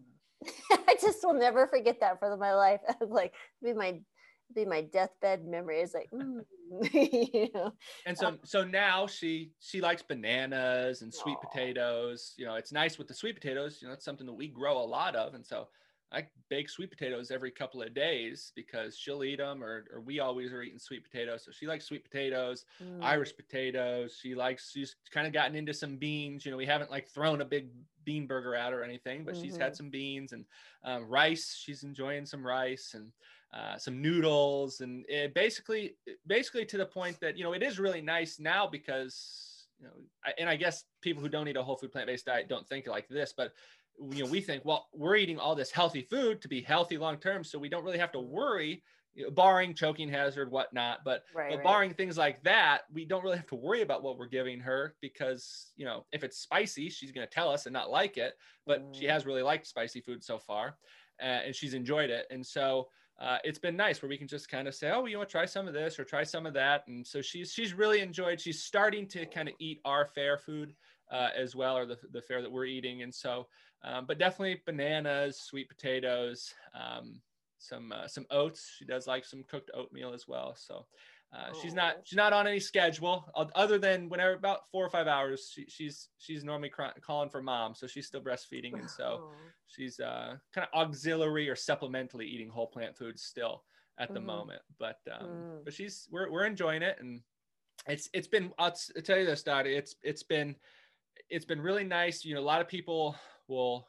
[0.71, 2.81] I just will never forget that for my life.
[3.09, 3.33] like
[3.63, 4.01] be my
[4.55, 5.81] be my deathbed memory.
[5.81, 6.45] It's like, mm.
[6.93, 7.73] you know,
[8.07, 11.49] and so so now she she likes bananas and sweet Aw.
[11.49, 14.49] potatoes you know it's nice with the sweet potatoes you know it's something that we
[14.49, 15.69] grow a lot of and so
[16.13, 20.21] i bake sweet potatoes every couple of days because she'll eat them or, or we
[20.21, 23.01] always are eating sweet potatoes so she likes sweet potatoes Mm.
[23.03, 26.91] irish potatoes she likes she's kind of gotten into some beans you know we haven't
[26.91, 27.71] like thrown a big
[28.05, 29.77] bean burger at her or anything but she's had Mhm.
[29.77, 30.45] some beans and
[30.85, 33.13] um, rice she's enjoying some rice and
[33.53, 35.97] uh, some noodles and it basically
[36.27, 39.93] basically to the point that you know it is really nice now because you know
[40.25, 42.87] I, and i guess people who don't eat a whole food plant-based diet don't think
[42.87, 43.53] like this but
[44.11, 47.17] you know we think well we're eating all this healthy food to be healthy long
[47.17, 48.83] term so we don't really have to worry
[49.15, 51.65] you know, barring choking hazard whatnot but right, but right.
[51.65, 54.95] barring things like that, we don't really have to worry about what we're giving her
[55.01, 58.35] because, you know, if it's spicy, she's going to tell us and not like it.
[58.67, 59.11] But she Mm.
[59.11, 60.77] has really liked spicy food so far
[61.21, 62.27] uh, and she's enjoyed it.
[62.31, 62.89] And so
[63.19, 65.33] uh, it's been nice where we can just kind of say, oh, you want to
[65.33, 66.87] try some of this or try some of that.
[66.87, 70.75] And so she's, she's really enjoyed, she's starting to kind of eat our fair food
[71.11, 73.03] uh, as well, or the, the fare that we're eating.
[73.03, 73.47] And so,
[73.83, 77.21] um, but definitely bananas, sweet potatoes, um,
[77.59, 78.71] some uh, some oats.
[78.77, 80.55] She does like some cooked oatmeal as well.
[80.57, 80.87] So
[81.33, 85.07] uh, she's not she's not on any schedule other than whenever about four or five
[85.07, 87.75] hours she, she's she's normally cry, calling for mom.
[87.75, 89.23] So she's still breastfeeding, and so
[89.67, 93.65] she's uh, kind of auxiliary or supplementally eating whole plant foods still
[93.99, 94.25] at the Mhm.
[94.27, 94.63] moment.
[94.79, 95.65] But um, Mm.
[95.65, 97.23] but she's we're we're enjoying it, and
[97.89, 99.75] it's it's been I'll t- tell you this, Dottie.
[99.75, 100.57] It's it's been
[101.29, 102.25] it's been really nice.
[102.25, 103.17] You know, a lot of people
[103.49, 103.89] will,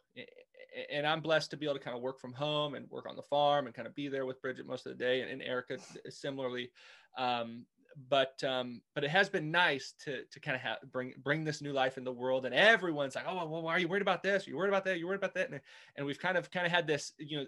[0.89, 3.15] and I'm blessed to be able to kind of work from home and work on
[3.15, 5.41] the farm and kind of be there with Bridget most of the day, and, and
[5.41, 5.77] Erica
[6.09, 6.71] similarly.
[7.17, 7.65] Um,
[8.09, 11.61] but um, but it has been nice to to kind of have bring bring this
[11.61, 14.21] new life in the world, and everyone's like, oh, well, why are you worried about
[14.21, 14.45] this?
[14.45, 14.99] Are you worried about that?
[14.99, 15.49] You worried about that?
[15.49, 15.61] And,
[15.95, 17.45] and we've kind of kind of had this, you know,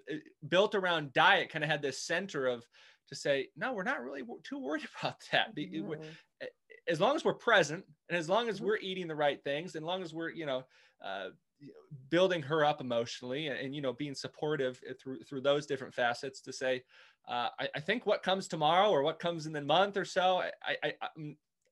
[0.48, 2.66] built around diet, kind of had this center of
[3.08, 5.56] to say, no, we're not really too worried about that.
[5.56, 6.18] Mm.
[6.88, 8.64] as long as we're present and as long as Mhm.
[8.66, 10.64] we're eating the right things and as long as we're you know
[11.04, 11.30] uh, you know,
[12.10, 15.94] building her up emotionally and, and, you know being supportive uh, through through those different
[15.94, 16.84] facets to say
[17.28, 20.38] uh, I, I think what comes tomorrow or what comes in the month or so
[20.38, 20.52] i
[20.84, 20.94] i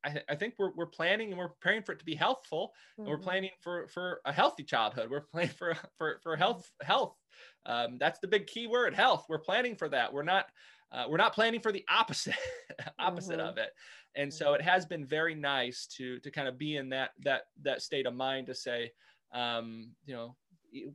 [0.03, 2.73] I, I, think we're, we're planning and we're preparing for it to be healthful
[3.03, 3.23] and we're Mhm.
[3.23, 5.09] planning for for a healthy childhood.
[5.09, 7.17] We're planning for for for health health.
[7.65, 9.25] Um, that's the big key word health.
[9.27, 10.13] We're planning for that.
[10.13, 10.45] We're not
[10.91, 12.35] uh, we're not planning for the opposite
[12.99, 13.49] opposite Mhm.
[13.49, 13.71] of it.
[14.15, 17.43] And so it has been very nice to to kind of be in that that
[17.61, 18.91] that state of mind to say
[19.33, 20.35] um you know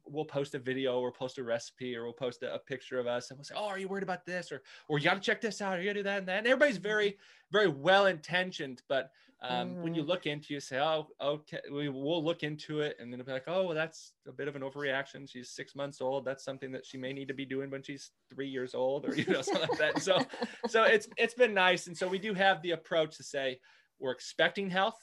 [0.07, 3.07] we'll post a video or post a recipe or we'll post a, a picture of
[3.07, 4.53] us and we'll say oh are you worried about this?
[4.53, 6.29] or or you got to check this out or you got to do that and
[6.29, 6.39] that.
[6.39, 7.19] And everybody's very
[7.51, 9.11] very well intentioned but
[9.45, 10.07] um, when you Mhm.
[10.09, 12.97] look into you say oh okay we, we'll look into it.
[13.01, 15.29] And then it'll be like oh well that's a bit of an overreaction.
[15.29, 16.25] She's six months old.
[16.25, 19.17] That's something that she may need to be doing when she's three years old or
[19.17, 20.01] you know something like that.
[20.01, 20.25] So
[20.69, 21.89] so it's it's been nice.
[21.89, 23.59] And so we do have the approach to say
[23.99, 24.99] we're expecting health.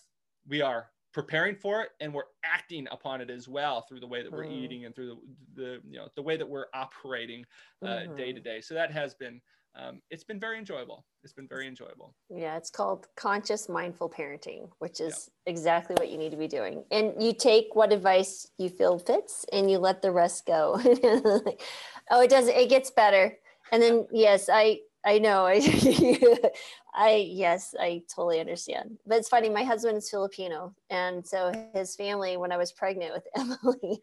[0.48, 4.22] We are preparing for it and we're acting upon it as well through the way
[4.22, 4.52] that we're Mm.
[4.52, 5.20] eating and through
[5.56, 7.44] the, the you know the way that we're operating
[7.84, 9.42] uh, day to day so that has been
[9.76, 14.70] um, it's been very enjoyable it's been very enjoyable Yeah, it's called conscious mindful parenting,
[14.80, 15.08] which Yeah.
[15.08, 16.84] is exactly what you need to be doing.
[16.92, 20.80] And you take what advice you feel fits and you let the rest go.
[20.84, 23.38] oh, it does it gets better.
[23.72, 25.46] And then yes, I I know.
[25.48, 26.52] I
[26.94, 28.98] I yes, I totally understand.
[29.06, 30.76] But it's funny, my husband is Filipino.
[30.90, 34.02] And so his family, when I was pregnant with Emily,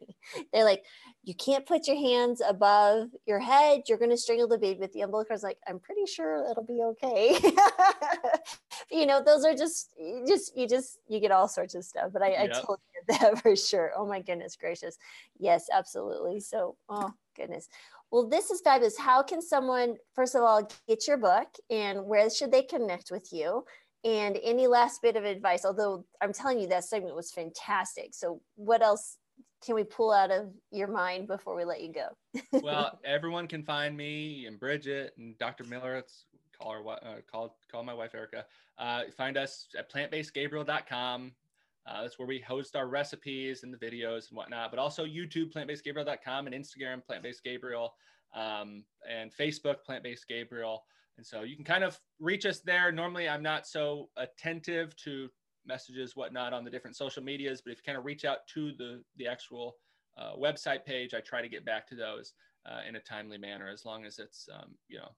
[0.53, 0.85] they're like,
[1.23, 3.83] you can't put your hands above your head.
[3.89, 5.33] You're going to strangle the baby with the umbilical.
[5.33, 7.39] I was like, I'm pretty sure it'll be okay.
[8.91, 12.13] you know, those are just, you just, you just, you get all sorts of stuff.
[12.13, 12.53] But I, I Yep.
[12.53, 12.79] totally
[13.09, 13.93] get that for sure.
[13.97, 14.97] Oh my goodness gracious.
[15.39, 16.41] Yes, absolutely.
[16.41, 17.69] So, oh goodness.
[18.11, 18.99] Well, this is fabulous.
[18.99, 23.33] How can someone, first of all, get your book and where should they connect with
[23.33, 23.65] you?
[24.05, 28.15] And any last bit of advice, although I'm telling you that segment was fantastic.
[28.15, 29.17] So, what else
[29.65, 32.41] can we pull out of your mind before we let you go?
[32.63, 35.65] well, everyone can find me and Bridget and Dr.
[35.65, 35.97] Miller.
[35.97, 36.27] It's
[36.57, 38.45] call her, uh, call, call my wife, Erica.
[38.79, 41.33] Uh, find us at plantbasedgabriel.com.
[41.87, 45.53] Uh, that's where we host our recipes and the videos and whatnot, but also YouTube,
[45.53, 47.91] plantbasedgabriel.com, and Instagram, plantbasedgabriel,
[48.35, 50.79] um, and Facebook, plantbasedgabriel.
[51.17, 52.91] And so you can kind of reach us there.
[52.91, 55.29] Normally, I'm not so attentive to
[55.65, 58.73] messages, whatnot, on the different social medias, but if you kind of reach out to
[58.73, 59.77] the the actual
[60.19, 62.35] uh, website page, I try to get back to those
[62.67, 65.09] uh, in a timely manner, as long as it's um, you know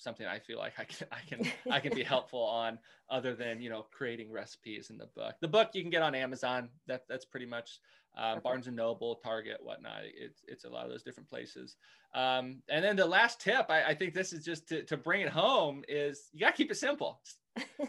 [0.00, 2.78] something I feel like I can I can I can be helpful on
[3.08, 5.34] other than you know creating recipes in the book.
[5.40, 6.70] The book you can get on Amazon.
[6.86, 7.80] That that's pretty much
[8.16, 10.02] uh, Barnes and Noble, Target, whatnot.
[10.04, 11.76] It's it's a lot of those different places.
[12.14, 15.20] Um, and then the last tip, I, I think this is just to, to bring
[15.20, 17.20] it home is you got to keep it simple.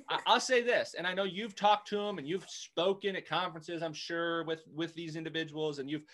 [0.08, 3.28] I, will say this, and I know you've talked to them and you've spoken at
[3.28, 6.06] conferences, I'm sure, with with these individuals, and you've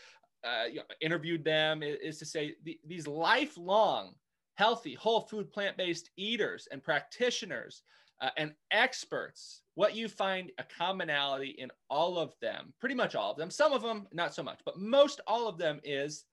[0.44, 0.66] uh,
[1.02, 1.84] interviewed them.
[1.84, 4.14] Is, is to say the, these lifelong
[4.58, 7.84] healthy, whole food, plant based eaters and practitioners
[8.22, 13.32] uh, and experts, what you find a commonality in all of them, pretty much all
[13.32, 16.26] of them, some of them not so much, but most all of them is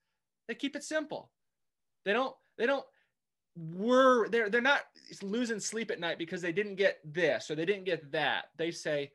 [0.49, 1.31] they keep it simple.
[2.05, 2.85] They don't, they don't,
[3.57, 4.81] were they're they're not
[5.23, 8.47] losing sleep at night because they didn't get this or they didn't get that.
[8.57, 9.13] They say,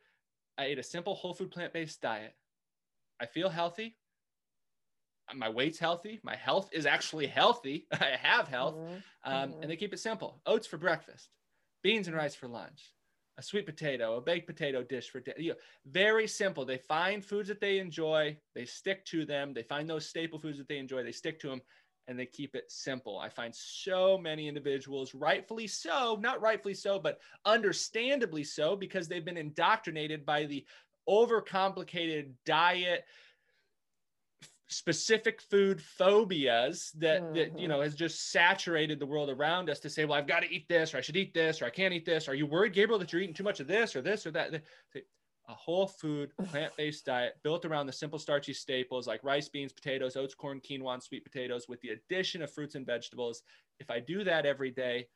[0.58, 2.36] I ate a simple whole food plant-based diet.
[3.20, 3.98] I feel healthy
[5.36, 6.20] my weight's healthy.
[6.24, 7.88] My health is actually healthy.
[7.92, 8.76] I have health.
[8.76, 8.94] Mm-hmm.
[9.26, 9.62] Um, mm-hmm.
[9.62, 11.30] And they keep it simple oats for breakfast,
[11.84, 12.94] beans and rice for lunch,
[13.38, 15.40] a sweet potato, a baked potato dish for dinner.
[15.40, 16.66] You know, very simple.
[16.66, 19.54] They find foods that they enjoy, they stick to them.
[19.54, 21.62] They find those staple foods that they enjoy, they stick to them,
[22.08, 23.20] and they keep it simple.
[23.20, 29.24] I find so many individuals, rightfully so, not rightfully so, but understandably so, because they've
[29.24, 30.66] been indoctrinated by the
[31.08, 33.06] overcomplicated diet
[34.70, 37.34] specific food phobias that mm-hmm.
[37.34, 37.70] that you mm-hmm.
[37.70, 40.68] know has just saturated the world around us to say well i've got to eat
[40.70, 43.00] this or i should eat this or i can't eat this are you worried gabriel
[43.00, 47.04] that you're eating too much of this or this or that a whole food plant-based
[47.06, 51.04] diet built around the simple starchy staples like rice beans potatoes oats corn quinoa and
[51.04, 53.42] sweet potatoes with the addition of fruits and vegetables
[53.80, 55.08] if i do that every day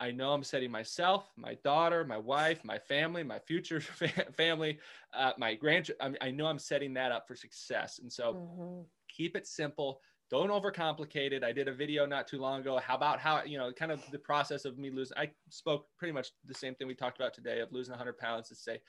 [0.00, 3.80] I know I'm setting myself, my daughter, my wife, my family, my future
[4.36, 4.78] family,
[5.14, 6.16] uh, my grandchildren.
[6.22, 8.00] I know I'm setting that up for success.
[8.02, 8.80] And so mm-hmm.
[9.14, 10.00] keep it simple.
[10.30, 11.44] Don't overcomplicate it.
[11.44, 12.78] I did a video not too long ago.
[12.78, 15.18] How about how, you know, kind of the process of me losing.
[15.18, 18.48] I spoke pretty much the same thing we talked about today of losing 100 pounds
[18.48, 18.80] to say,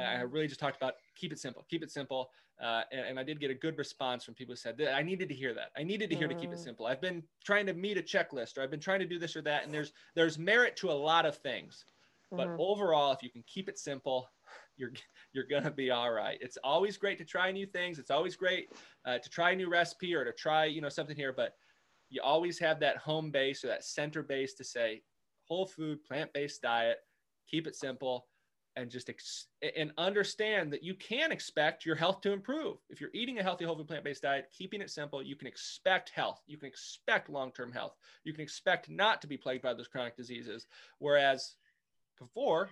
[0.00, 2.30] I really just talked about keep it simple, keep it simple.
[2.62, 5.02] Uh, and, and, I did get a good response from people who said that I
[5.02, 5.70] needed to hear that.
[5.76, 6.86] I needed to hear to keep it simple.
[6.86, 9.42] I've been trying to meet a checklist, or I've been trying to do this or
[9.42, 11.84] that, and there's there's merit to a lot of things.
[12.30, 12.60] But mm-hmm.
[12.60, 14.28] overall, if you can keep it simple,
[14.76, 14.92] you're
[15.32, 16.38] you're gonna be all right.
[16.40, 17.98] It's always great to try new things.
[17.98, 18.68] It's always great
[19.04, 21.54] uh, to try a new recipe or to try you know something here, but
[22.10, 25.02] you always have that home base or that center base to say
[25.44, 26.98] whole food, plant based diet.
[27.50, 28.26] Keep it simple
[28.76, 29.46] and just ex-
[29.76, 32.78] and understand that you can expect your health to improve.
[32.88, 36.10] If you're eating a healthy whole food plant-based diet keeping it simple you can expect
[36.10, 36.40] health.
[36.46, 37.94] You can expect long-term health.
[38.24, 40.66] You can expect not to be plagued by those chronic diseases.
[40.98, 41.56] Whereas
[42.18, 42.70] before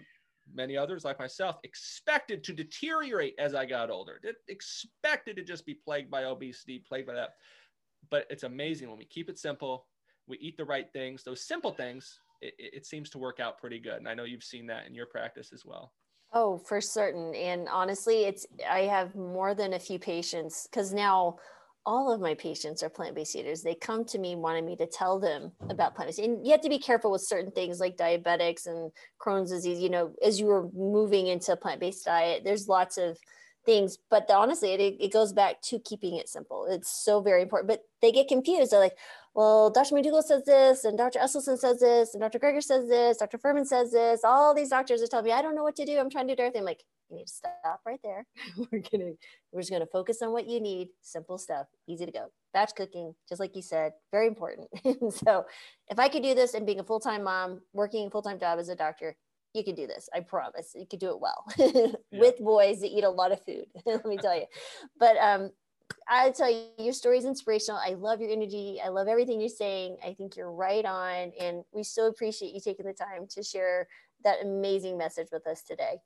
[0.53, 4.21] many others like myself expected to deteriorate as i got older.
[4.49, 7.35] Expected to just be plagued by obesity plagued by that.
[8.09, 9.87] But it's amazing when we keep it simple
[10.27, 13.79] we eat the right things those simple things it, it seems to work out pretty
[13.79, 13.95] good.
[13.95, 15.93] And I know you've seen that in your practice as well.
[16.33, 17.35] Oh, for certain.
[17.35, 21.39] And honestly, it's I have more than a few patients because now
[21.87, 23.63] all of my patients are plant-based eaters.
[23.63, 26.19] They come to me wanting me to tell them about plant-based.
[26.19, 29.81] And you have to be careful with certain things like diabetics and Crohn's disease.
[29.81, 33.19] You know, as you were moving into a plant-based diet, there's lots of
[33.71, 33.99] things.
[34.11, 36.67] But the, honestly, it, it goes back to keeping it simple.
[36.69, 37.69] It's so very important.
[37.69, 38.73] But they get confused.
[38.73, 38.97] They're like,
[39.33, 39.95] well, Dr.
[39.95, 41.21] McDougall says this, and Dr.
[41.21, 42.41] Esselstyn says this, and Dr.
[42.41, 43.39] Greger says this, Dr.
[43.39, 44.23] Fuhrman says this.
[44.25, 45.99] All these doctors are telling me, I don't know what to do.
[45.99, 46.63] I'm trying to do everything.
[46.63, 48.27] I'm like, you need to stop right there.
[48.73, 49.13] we're gonna,
[49.53, 50.89] we're just gonna focus on what you need.
[51.01, 52.27] Simple stuff, easy to go.
[52.53, 54.69] Batch cooking, just like you said, very important.
[55.11, 55.45] so,
[55.89, 58.39] if I could do this and being a full time mom, working a full time
[58.39, 59.17] job as a doctor,
[59.55, 60.09] you can do this.
[60.15, 60.73] I promise.
[60.75, 61.45] You could do it well
[62.13, 63.67] with boys that eat a lot of food.
[63.87, 64.47] Let me tell you.
[64.99, 65.51] But um,
[66.09, 67.81] I tell you, your story is inspirational.
[67.85, 68.81] I love your energy.
[68.85, 69.97] I love everything you're saying.
[70.05, 71.33] I think you're right on.
[71.41, 73.89] And we so appreciate you taking the time to share
[74.25, 75.97] that amazing message with us today.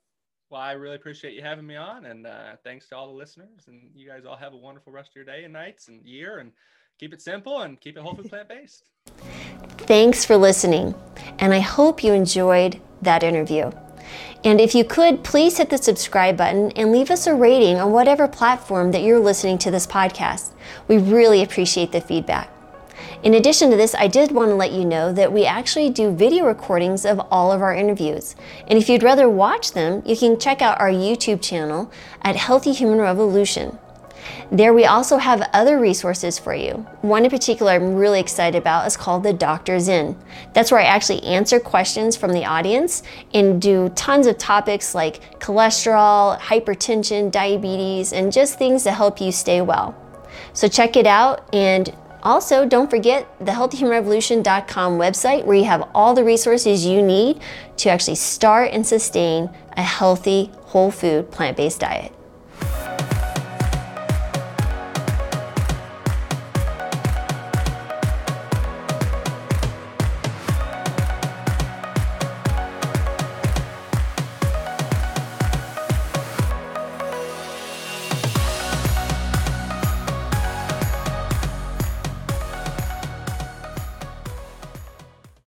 [0.49, 2.05] Well, I really appreciate you having me on.
[2.05, 3.67] And uh, thanks to all the listeners.
[3.67, 6.39] And you guys all have a wonderful rest of your day and nights and year.
[6.39, 6.51] And
[6.99, 8.89] keep it simple and keep it whole food plant based.
[9.79, 10.95] Thanks for listening.
[11.39, 13.71] And I hope you enjoyed that interview.
[14.43, 17.91] And if you could, please hit the subscribe button and leave us a rating on
[17.91, 20.51] whatever platform that you're listening to this podcast.
[20.87, 22.51] We really appreciate the feedback.
[23.23, 26.11] In addition to this, I did want to let you know that we actually do
[26.11, 28.35] video recordings of all of our interviews.
[28.67, 31.91] And if you'd rather watch them, you can check out our YouTube channel
[32.21, 33.79] at Healthy Human Revolution.
[34.51, 36.85] There we also have other resources for you.
[37.01, 40.17] One in particular I'm really excited about is called the Doctor's In.
[40.53, 43.03] That's where I actually answer questions from the audience
[43.33, 49.31] and do tons of topics like cholesterol, hypertension, diabetes, and just things to help you
[49.31, 49.95] stay well.
[50.53, 51.95] So check it out and
[52.25, 57.39] also, don't forget the healthyhumanrevolution.com website where you have all the resources you need
[57.77, 59.47] to actually start and sustain
[59.77, 62.14] a healthy, whole food, plant based diet.